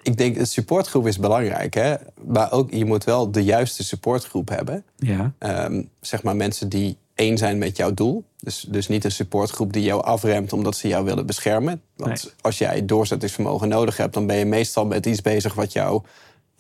ik 0.03 0.16
denk, 0.16 0.37
een 0.37 0.46
supportgroep 0.46 1.07
is 1.07 1.18
belangrijk. 1.18 1.74
Hè? 1.74 1.94
Maar 2.24 2.53
ook, 2.53 2.70
je 2.70 2.85
moet 2.85 3.05
wel 3.05 3.31
de 3.31 3.44
juiste 3.44 3.85
supportgroep 3.85 4.48
hebben. 4.48 4.85
Ja. 4.96 5.33
Um, 5.38 5.88
zeg 6.00 6.22
maar 6.22 6.37
mensen 6.37 6.68
die 6.68 6.96
één 7.20 7.38
zijn 7.38 7.59
met 7.59 7.76
jouw 7.76 7.94
doel. 7.94 8.24
Dus, 8.38 8.66
dus 8.68 8.88
niet 8.88 9.04
een 9.04 9.11
supportgroep 9.11 9.72
die 9.72 9.83
jou 9.83 10.02
afremt 10.02 10.52
omdat 10.52 10.76
ze 10.76 10.88
jou 10.88 11.04
willen 11.04 11.26
beschermen. 11.26 11.83
Want 11.96 12.35
als 12.40 12.59
jij 12.59 12.85
doorzettingsvermogen 12.85 13.68
nodig 13.68 13.96
hebt, 13.96 14.14
dan 14.14 14.26
ben 14.26 14.37
je 14.37 14.44
meestal 14.44 14.87
met 14.87 15.06
iets 15.06 15.22
bezig 15.22 15.54
wat 15.54 15.72
jou 15.72 16.02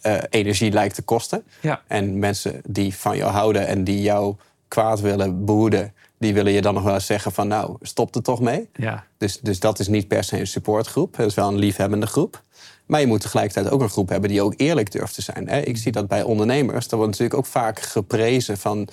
uh, 0.02 0.16
energie 0.30 0.72
lijkt 0.72 0.94
te 0.94 1.02
kosten. 1.02 1.42
Ja. 1.60 1.82
En 1.86 2.18
mensen 2.18 2.60
die 2.68 2.94
van 2.94 3.16
jou 3.16 3.32
houden 3.32 3.66
en 3.66 3.84
die 3.84 4.02
jou 4.02 4.34
kwaad 4.68 5.00
willen 5.00 5.44
behoeden, 5.44 5.94
die 6.18 6.34
willen 6.34 6.52
je 6.52 6.62
dan 6.62 6.74
nog 6.74 6.82
wel 6.82 6.94
eens 6.94 7.06
zeggen 7.06 7.32
van 7.32 7.48
nou, 7.48 7.76
stop 7.80 8.14
er 8.14 8.22
toch 8.22 8.40
mee. 8.40 8.68
Ja. 8.74 9.04
Dus, 9.18 9.40
dus 9.40 9.60
dat 9.60 9.78
is 9.78 9.88
niet 9.88 10.08
per 10.08 10.24
se 10.24 10.38
een 10.38 10.46
supportgroep. 10.46 11.16
Het 11.16 11.26
is 11.26 11.34
wel 11.34 11.48
een 11.48 11.58
liefhebbende 11.58 12.06
groep. 12.06 12.42
Maar 12.86 13.00
je 13.00 13.06
moet 13.06 13.20
tegelijkertijd 13.20 13.70
ook 13.70 13.80
een 13.80 13.88
groep 13.88 14.08
hebben 14.08 14.30
die 14.30 14.42
ook 14.42 14.54
eerlijk 14.56 14.92
durft 14.92 15.14
te 15.14 15.22
zijn. 15.22 15.48
Ik 15.68 15.76
zie 15.76 15.92
dat 15.92 16.08
bij 16.08 16.22
ondernemers. 16.22 16.88
Dat 16.88 16.98
wordt 16.98 17.10
natuurlijk 17.10 17.38
ook 17.38 17.46
vaak 17.46 17.80
geprezen 17.80 18.58
van 18.58 18.88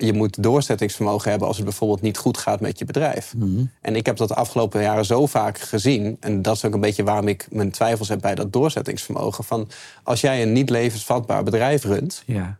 je 0.00 0.12
moet 0.12 0.42
doorzettingsvermogen 0.42 1.30
hebben 1.30 1.48
als 1.48 1.56
het 1.56 1.66
bijvoorbeeld 1.66 2.00
niet 2.00 2.18
goed 2.18 2.38
gaat 2.38 2.60
met 2.60 2.78
je 2.78 2.84
bedrijf. 2.84 3.34
Mhm. 3.36 3.64
En 3.80 3.96
ik 3.96 4.06
heb 4.06 4.16
dat 4.16 4.28
de 4.28 4.34
afgelopen 4.34 4.82
jaren 4.82 5.04
zo 5.04 5.26
vaak 5.26 5.58
gezien. 5.58 6.16
En 6.20 6.42
dat 6.42 6.56
is 6.56 6.64
ook 6.64 6.74
een 6.74 6.80
beetje 6.80 7.04
waarom 7.04 7.28
ik 7.28 7.46
mijn 7.50 7.70
twijfels 7.70 8.08
heb 8.08 8.20
bij 8.20 8.34
dat 8.34 8.52
doorzettingsvermogen. 8.52 9.44
Van 9.44 9.68
als 10.02 10.20
jij 10.20 10.42
een 10.42 10.52
niet 10.52 10.70
levensvatbaar 10.70 11.42
bedrijf 11.42 11.84
runt. 11.84 12.22
Ja. 12.26 12.58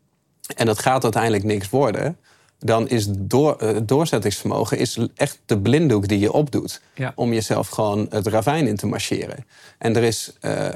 en 0.57 0.67
dat 0.67 0.79
gaat 0.79 1.03
uiteindelijk 1.03 1.45
niks 1.45 1.71
worden. 1.71 2.17
Dan 2.59 2.89
is 2.89 3.07
door, 3.11 3.57
uh, 3.63 3.77
doorzettingsvermogen 3.83 4.79
is 4.79 4.99
echt 5.15 5.39
de 5.47 5.59
blinddoek 5.59 6.09
die 6.09 6.19
je 6.19 6.33
opdoet. 6.33 6.81
Om 7.15 7.33
jezelf 7.33 7.69
gewoon 7.69 8.07
het 8.11 8.27
ravijn 8.27 8.67
in 8.67 8.77
te 8.77 8.87
marcheren. 8.87 9.47
En 9.79 9.97
er 9.97 10.03
is. 10.03 10.33
Uh, 10.41 10.69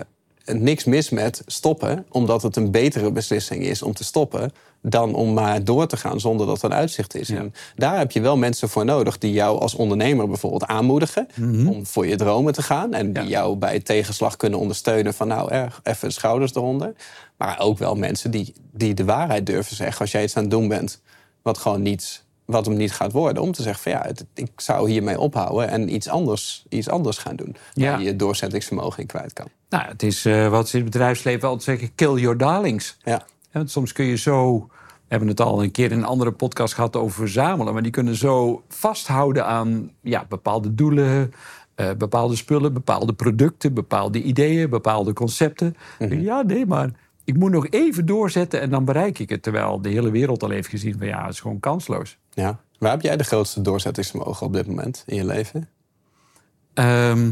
niks 0.44 0.84
mis 0.84 1.10
met 1.10 1.42
stoppen, 1.46 2.06
omdat 2.08 2.42
het 2.42 2.56
een 2.56 2.70
betere 2.70 3.12
beslissing 3.12 3.64
is 3.64 3.82
om 3.82 3.92
te 3.94 4.04
stoppen 4.04 4.52
dan 4.82 5.14
om 5.14 5.32
maar 5.32 5.64
door 5.64 5.86
te 5.86 5.96
gaan 5.96 6.20
zonder 6.20 6.46
dat 6.46 6.58
er 6.58 6.64
een 6.64 6.76
uitzicht 6.76 7.14
is. 7.14 7.30
En 7.30 7.54
daar 7.76 7.98
heb 7.98 8.10
je 8.10 8.20
wel 8.20 8.36
mensen 8.36 8.68
voor 8.68 8.84
nodig 8.84 9.18
die 9.18 9.32
jou 9.32 9.60
als 9.60 9.74
ondernemer 9.74 10.28
bijvoorbeeld 10.28 10.66
aanmoedigen 10.66 11.28
Mhm. 11.34 11.66
om 11.68 11.86
voor 11.86 12.06
je 12.06 12.16
dromen 12.16 12.52
te 12.52 12.62
gaan. 12.62 12.94
En 12.94 13.12
die 13.12 13.26
jou 13.26 13.56
bij 13.56 13.80
tegenslag 13.80 14.36
kunnen 14.36 14.58
ondersteunen 14.58 15.14
van 15.14 15.28
nou, 15.28 15.52
er, 15.52 15.80
even 15.82 16.08
de 16.08 16.14
schouders 16.14 16.54
eronder. 16.54 16.92
Maar 17.36 17.60
ook 17.60 17.78
wel 17.78 17.94
mensen 17.94 18.30
die, 18.30 18.54
die 18.72 18.94
de 18.94 19.04
waarheid 19.04 19.46
durven 19.46 19.76
zeggen 19.76 20.00
als 20.00 20.10
jij 20.12 20.22
iets 20.22 20.36
aan 20.36 20.42
het 20.42 20.50
doen 20.50 20.68
bent 20.68 21.00
wat 21.42 21.58
gewoon 21.58 21.82
niet, 21.82 22.21
wat 22.44 22.66
hem 22.66 22.76
niet 22.76 22.92
gaat 22.92 23.12
worden. 23.12 23.42
Om 23.42 23.52
te 23.52 23.62
zeggen 23.62 23.82
van 23.82 23.92
ja, 23.92 24.02
het- 24.06 24.26
ik 24.34 24.50
zou 24.56 24.90
hiermee 24.90 25.18
ophouden 25.18 25.68
en 25.68 25.94
iets 25.94 26.08
anders, 26.08 26.64
iets 26.68 26.88
anders 26.88 27.18
gaan 27.18 27.36
doen. 27.36 27.56
Ja. 27.72 27.90
Waar 27.90 28.00
je 28.00 28.06
je 28.06 28.16
doorzettingsvermogen 28.16 29.00
in 29.00 29.06
kwijt 29.06 29.32
kan. 29.32 29.46
Nou, 29.68 29.84
het 29.88 30.02
is 30.02 30.24
eh, 30.24 30.48
wat 30.48 30.68
ze 30.68 30.76
in 30.76 30.82
het 30.82 30.92
bedrijfsleven 30.92 31.48
altijd 31.48 31.62
zeggen: 31.78 31.94
kill 31.94 32.14
your 32.20 32.36
darlings. 32.38 32.96
Ja. 33.04 33.22
Want 33.52 33.70
soms 33.70 33.92
kun 33.92 34.04
je 34.04 34.16
zo. 34.16 34.58
We 34.78 35.18
hebben 35.18 35.28
het 35.28 35.40
al 35.40 35.62
een 35.62 35.70
keer 35.70 35.90
in 35.92 35.98
een 35.98 36.04
andere 36.04 36.32
podcast 36.32 36.74
gehad 36.74 36.96
over 36.96 37.16
verzamelen. 37.16 37.72
Maar 37.72 37.82
die 37.82 37.92
kunnen 37.92 38.14
zo 38.16 38.62
vasthouden 38.68 39.46
aan 39.46 39.90
ja, 40.00 40.24
bepaalde 40.28 40.74
doelen, 40.74 41.32
eh, 41.74 41.90
bepaalde 41.98 42.36
spullen, 42.36 42.72
bepaalde 42.72 43.12
producten, 43.12 43.74
bepaalde 43.74 44.22
ideeën, 44.22 44.70
bepaalde 44.70 45.12
concepten. 45.12 45.76
Ja, 46.08 46.42
nee, 46.42 46.66
maar 46.66 46.90
ik 47.24 47.36
moet 47.36 47.50
nog 47.50 47.66
even 47.70 48.06
doorzetten 48.06 48.60
en 48.60 48.70
dan 48.70 48.84
bereik 48.84 49.18
ik 49.18 49.28
het. 49.28 49.42
Terwijl 49.42 49.80
de 49.82 49.88
hele 49.88 50.10
wereld 50.10 50.42
al 50.42 50.50
heeft 50.50 50.68
gezien 50.68 50.94
van 50.98 51.06
ja, 51.06 51.22
het 51.24 51.32
is 51.32 51.40
gewoon 51.40 51.60
kansloos. 51.60 52.18
Ja. 52.34 52.60
Waar 52.78 52.90
heb 52.90 53.02
jij 53.02 53.16
de 53.16 53.24
grootste 53.24 53.60
doorzettingsvermogen 53.60 54.46
op 54.46 54.52
dit 54.52 54.66
moment 54.66 55.02
in 55.06 55.16
je 55.16 55.24
leven? 55.24 55.68
Ehm, 56.74 57.30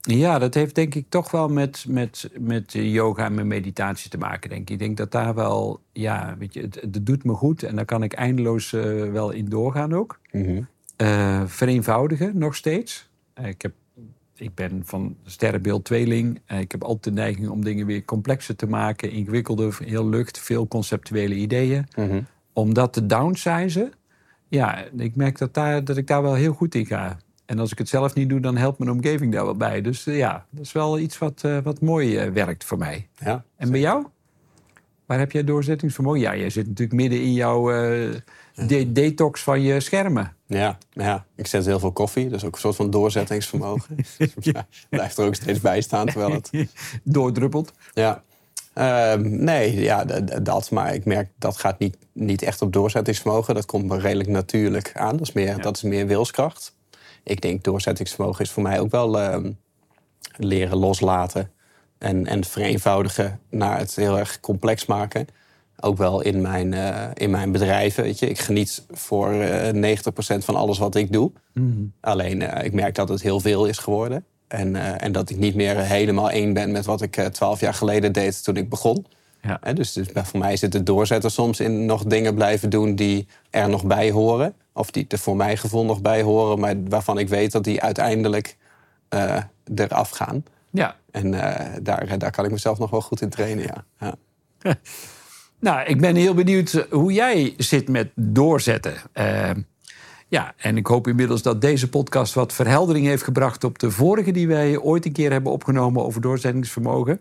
ja, 0.00 0.38
dat 0.38 0.54
heeft 0.54 0.74
denk 0.74 0.94
ik 0.94 1.06
toch 1.08 1.30
wel 1.30 1.48
met, 1.48 1.84
met, 1.88 2.30
met 2.38 2.72
yoga 2.72 3.24
en 3.24 3.34
met 3.34 3.44
meditatie 3.44 4.10
te 4.10 4.18
maken, 4.18 4.50
denk 4.50 4.62
ik. 4.62 4.70
Ik 4.70 4.78
denk 4.78 4.96
dat 4.96 5.12
daar 5.12 5.34
wel, 5.34 5.80
ja, 5.92 6.34
weet 6.38 6.54
je, 6.54 6.60
het, 6.60 6.74
het 6.80 7.06
doet 7.06 7.24
me 7.24 7.32
goed 7.32 7.62
en 7.62 7.76
daar 7.76 7.84
kan 7.84 8.02
ik 8.02 8.12
eindeloos 8.12 8.72
eh, 8.72 8.82
wel 9.10 9.30
in 9.30 9.48
doorgaan 9.48 9.94
ook. 9.94 10.20
Eh, 10.96 11.42
vereenvoudigen 11.46 12.38
nog 12.38 12.54
steeds. 12.54 13.08
Eh, 13.32 13.46
ik, 13.46 13.62
heb, 13.62 13.72
ik 14.36 14.54
ben 14.54 14.82
van 14.84 15.16
sterrenbeeld 15.24 15.84
tweeling. 15.84 16.40
Ik 16.46 16.72
heb 16.72 16.84
altijd 16.84 17.14
de 17.14 17.20
neiging 17.20 17.48
om 17.48 17.64
dingen 17.64 17.86
weer 17.86 18.04
complexer 18.04 18.56
te 18.56 18.66
maken, 18.66 19.10
ingewikkelder, 19.10 19.78
heel 19.84 20.08
lucht, 20.08 20.38
veel 20.38 20.68
conceptuele 20.68 21.34
ideeën. 21.34 21.86
Om 22.52 22.74
dat 22.74 22.92
te 22.92 23.06
downsizen, 23.06 23.92
ja, 24.48 24.84
ik 24.96 25.16
merk 25.16 25.38
dat, 25.38 25.54
daar, 25.54 25.84
dat 25.84 25.96
ik 25.96 26.06
daar 26.06 26.22
wel 26.22 26.34
heel 26.34 26.52
goed 26.52 26.74
in 26.74 26.86
ga. 26.86 27.16
En 27.46 27.58
als 27.58 27.72
ik 27.72 27.78
het 27.78 27.88
zelf 27.88 28.14
niet 28.14 28.28
doe, 28.28 28.40
dan 28.40 28.56
helpt 28.56 28.78
mijn 28.78 28.90
omgeving 28.90 29.32
daar 29.32 29.44
wel 29.44 29.56
bij. 29.56 29.80
Dus 29.80 30.06
eh, 30.06 30.16
ja, 30.16 30.46
dat 30.50 30.64
is 30.64 30.72
wel 30.72 30.98
iets 30.98 31.18
wat, 31.18 31.40
eh, 31.44 31.58
wat 31.62 31.80
mooi 31.80 32.16
eh, 32.16 32.32
werkt 32.32 32.64
voor 32.64 32.78
mij. 32.78 33.08
Ja. 33.18 33.44
En 33.56 33.70
bij 33.70 33.80
jou? 33.80 34.06
Waar 35.06 35.18
heb 35.18 35.32
jij 35.32 35.44
doorzettingsvermogen? 35.44 36.20
Ja, 36.20 36.36
jij 36.36 36.50
zit 36.50 36.66
natuurlijk 36.66 37.00
midden 37.00 37.20
in 37.20 37.32
jouw 37.32 37.66
de- 38.54 38.92
detox 38.92 39.42
van 39.42 39.60
je 39.60 39.80
schermen. 39.80 40.32
Ja, 40.46 40.78
ja, 40.90 41.26
ik 41.34 41.46
zet 41.46 41.66
heel 41.66 41.78
veel 41.78 41.92
koffie, 41.92 42.28
dus 42.28 42.44
ook 42.44 42.54
een 42.54 42.60
soort 42.60 42.76
van 42.76 42.90
doorzettingsvermogen. 42.90 43.96
ja, 44.40 44.66
blijft 44.90 45.18
er 45.18 45.26
ook 45.26 45.34
steeds 45.34 45.60
bij 45.60 45.80
staan, 45.80 46.06
terwijl 46.06 46.32
het... 46.32 46.50
Doordruppelt. 47.02 47.72
Ja. 47.94 48.22
Ehm, 48.76 49.44
nee, 49.44 49.80
ja, 49.80 50.04
dat. 50.42 50.70
Maar 50.70 50.94
ik 50.94 51.04
merk 51.04 51.30
dat 51.38 51.56
gaat 51.56 51.78
niet, 51.78 51.96
niet 52.12 52.42
echt 52.42 52.62
op 52.62 52.72
doorzettingsvermogen. 52.72 53.54
Dat 53.54 53.66
komt 53.66 53.84
me 53.84 53.98
redelijk 53.98 54.28
natuurlijk 54.28 54.92
aan. 54.94 55.16
Dat 55.16 55.26
is 55.26 55.32
meer, 55.32 55.60
dat 55.60 55.76
is 55.76 55.82
meer 55.82 56.06
wilskracht. 56.06 56.76
Ik 57.22 57.40
denk 57.40 57.64
doorzettingsvermogen 57.64 58.44
is 58.44 58.50
voor 58.50 58.62
mij 58.62 58.80
ook 58.80 58.90
wel 58.90 59.20
ehm, 59.20 59.52
leren 60.36 60.76
loslaten. 60.76 61.50
En, 61.98 62.26
en 62.26 62.44
vereenvoudigen 62.44 63.40
naar 63.50 63.78
het 63.78 63.94
heel 63.94 64.18
erg 64.18 64.40
complex 64.40 64.86
maken. 64.86 65.26
Ook 65.80 65.96
wel 65.96 66.20
in 66.20 66.40
mijn, 66.40 66.74
eh, 66.74 67.10
in 67.14 67.30
mijn 67.30 67.52
bedrijven. 67.52 68.02
Weet 68.02 68.18
je. 68.18 68.28
Ik 68.28 68.38
geniet 68.38 68.84
voor 68.90 69.32
eh 69.32 69.72
90% 69.72 70.44
van 70.44 70.56
alles 70.56 70.78
wat 70.78 70.94
ik 70.94 71.12
doe. 71.12 71.32
Alleen 72.00 72.42
eh, 72.42 72.64
ik 72.64 72.72
merk 72.72 72.94
dat 72.94 73.08
het 73.08 73.22
heel 73.22 73.40
veel 73.40 73.66
is 73.66 73.78
geworden. 73.78 74.24
En, 74.48 74.76
eh, 74.76 75.02
en 75.02 75.12
dat 75.12 75.30
ik 75.30 75.36
niet 75.36 75.54
meer 75.54 75.76
helemaal 75.76 76.30
één 76.30 76.52
ben 76.52 76.72
met 76.72 76.84
wat 76.84 77.02
ik 77.02 77.20
twaalf 77.32 77.60
jaar 77.60 77.74
geleden 77.74 78.12
deed 78.12 78.44
toen 78.44 78.56
ik 78.56 78.68
begon. 78.68 79.06
Ja. 79.42 79.72
Dus, 79.72 79.92
dus 79.92 80.06
voor 80.12 80.38
mij 80.38 80.56
zit 80.56 80.72
het 80.72 80.86
doorzetten 80.86 81.30
soms 81.30 81.60
in 81.60 81.86
nog 81.86 82.04
dingen 82.04 82.34
blijven 82.34 82.70
doen 82.70 82.94
die 82.94 83.26
er 83.50 83.68
nog 83.68 83.84
bij 83.84 84.10
horen. 84.10 84.54
Of 84.72 84.90
die 84.90 85.04
er 85.08 85.18
voor 85.18 85.36
mijn 85.36 85.58
gevoel 85.58 85.84
nog 85.84 86.00
bij 86.00 86.22
horen, 86.22 86.58
maar 86.58 86.74
waarvan 86.88 87.18
ik 87.18 87.28
weet 87.28 87.52
dat 87.52 87.64
die 87.64 87.82
uiteindelijk 87.82 88.56
eh, 89.08 89.42
eraf 89.74 90.10
gaan. 90.10 90.44
Ja. 90.70 90.96
En 91.10 91.34
eh, 91.34 91.72
daar, 91.82 92.18
daar 92.18 92.30
kan 92.30 92.44
ik 92.44 92.50
mezelf 92.50 92.78
nog 92.78 92.90
wel 92.90 93.00
goed 93.00 93.20
in 93.20 93.28
trainen, 93.28 93.64
ja. 93.64 93.84
ja. 94.00 94.14
Nou, 95.58 95.86
ik 95.86 96.00
ben 96.00 96.16
heel 96.16 96.34
benieuwd 96.34 96.72
eh, 96.72 96.82
hoe 96.90 97.12
jij 97.12 97.54
zit 97.56 97.88
met 97.88 98.10
doorzetten. 98.14 98.94
Eh, 99.12 99.50
ja, 100.28 100.54
en 100.56 100.76
ik 100.76 100.86
hoop 100.86 101.06
inmiddels 101.08 101.42
dat 101.42 101.60
deze 101.60 101.88
podcast 101.88 102.34
wat 102.34 102.52
verheldering 102.52 103.06
heeft 103.06 103.22
gebracht 103.22 103.64
op 103.64 103.78
de 103.78 103.90
vorige 103.90 104.30
die 104.30 104.48
wij 104.48 104.78
ooit 104.78 105.04
een 105.06 105.12
keer 105.12 105.32
hebben 105.32 105.52
opgenomen 105.52 106.04
over 106.04 106.20
doorzettingsvermogen. 106.20 107.20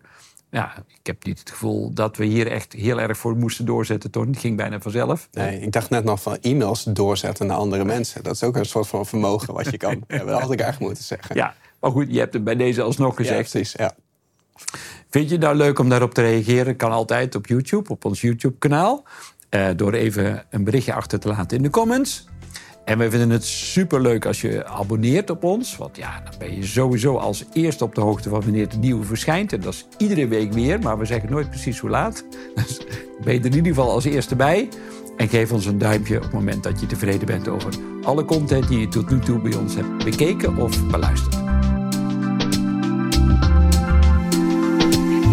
Ja, 0.50 0.74
ik 0.88 1.08
heb 1.08 1.26
niet 1.26 1.40
het 1.40 1.50
gevoel 1.50 1.94
dat 1.94 2.18
we 2.18 2.26
hier 2.26 2.52
echt 2.52 2.74
heel 2.74 3.00
erg 3.00 3.18
voor 3.18 3.36
moesten 3.36 3.66
doorzetten, 3.66 4.12
toch? 4.12 4.26
Het 4.26 4.38
ging 4.38 4.58
bijna 4.58 4.80
vanzelf. 4.80 5.28
Nee, 5.32 5.60
ik 5.60 5.72
dacht 5.72 5.90
net 5.90 6.04
nog 6.04 6.22
van 6.22 6.38
e-mails 6.42 6.84
doorzetten 6.84 7.48
naar 7.48 7.58
andere 7.58 7.86
mensen. 7.86 8.24
Dat 8.24 8.34
is 8.36 8.44
ook 8.44 8.56
een 8.56 8.66
soort 8.66 8.88
van 8.88 9.06
vermogen 9.06 9.54
wat 9.54 9.72
je 9.72 9.78
kan. 9.78 10.04
Ja, 10.08 10.18
dat 10.18 10.42
had 10.42 10.52
ik 10.52 10.60
eigenlijk 10.60 10.80
moeten 10.80 11.04
zeggen. 11.04 11.36
Ja, 11.36 11.54
maar 11.80 11.92
goed, 11.92 12.08
je 12.10 12.20
hebt 12.20 12.34
het 12.34 12.44
bij 12.44 12.56
deze 12.56 12.82
alsnog 12.82 13.18
Ja, 13.18 13.24
gezegd. 13.24 13.50
precies. 13.52 13.74
Ja. 13.78 13.96
Vind 15.10 15.26
je 15.30 15.36
het 15.36 15.44
nou 15.44 15.56
leuk 15.56 15.80
om 15.80 15.90
daarop 15.90 16.14
te 16.14 16.22
reageren? 16.22 16.76
Kan 16.76 16.92
altijd 16.92 17.36
op 17.36 17.48
YouTube, 17.48 17.90
op 17.90 18.06
ons 18.06 18.22
YouTube-kanaal. 18.22 19.04
Eh, 19.50 19.68
door 19.76 19.94
even 19.94 20.46
een 20.50 20.64
berichtje 20.64 20.94
achter 20.94 21.20
te 21.20 21.28
laten 21.28 21.58
in 21.58 21.64
de 21.64 21.70
comments. 21.70 22.28
En 22.86 22.98
we 22.98 23.10
vinden 23.10 23.30
het 23.30 23.46
superleuk 23.46 24.26
als 24.26 24.42
je 24.42 24.66
abonneert 24.66 25.30
op 25.30 25.44
ons. 25.44 25.78
Want 25.78 25.98
ja, 25.98 26.22
dan 26.24 26.34
ben 26.40 26.56
je 26.56 26.66
sowieso 26.66 27.18
als 27.18 27.46
eerste 27.54 27.84
op 27.84 27.96
de 27.96 28.02
hoogte 28.02 28.30
van 28.30 28.42
wanneer 28.42 28.70
de 28.70 28.78
nieuwe 28.78 29.06
verschijnt. 29.06 29.54
En 29.54 29.62
dat 29.62 29.74
is 29.74 29.86
iedere 29.98 30.28
week 30.28 30.54
weer, 30.54 30.80
maar 30.80 30.98
we 30.98 31.06
zeggen 31.06 31.32
nooit 31.32 31.50
precies 31.50 31.80
hoe 31.80 31.90
laat. 31.90 32.26
Dus 32.56 32.78
ben 33.24 33.34
je 33.34 33.40
er 33.40 33.46
in 33.46 33.54
ieder 33.54 33.74
geval 33.74 33.92
als 33.92 34.06
eerste 34.06 34.36
bij. 34.36 34.70
En 35.18 35.28
geef 35.28 35.52
ons 35.52 35.66
een 35.66 35.78
duimpje 35.78 36.16
op 36.16 36.24
het 36.24 36.32
moment 36.32 36.64
dat 36.64 36.80
je 36.80 36.86
tevreden 36.86 37.26
bent 37.26 37.48
over 37.48 37.74
alle 38.04 38.26
content 38.26 38.68
die 38.68 38.80
je 38.80 38.88
tot 38.88 39.10
nu 39.10 39.20
toe 39.20 39.40
bij 39.40 39.56
ons 39.56 39.76
hebt 39.76 40.04
bekeken 40.04 40.58
of 40.58 40.88
beluisterd. 40.88 41.36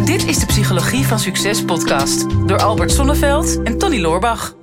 Dit 0.05 0.27
is 0.27 0.38
de 0.38 0.47
Psychologie 0.47 1.07
van 1.07 1.19
Succes 1.19 1.65
podcast 1.65 2.31
door 2.47 2.59
Albert 2.59 2.91
Sonneveld 2.91 3.62
en 3.62 3.79
Tony 3.79 4.01
Loorbach. 4.01 4.62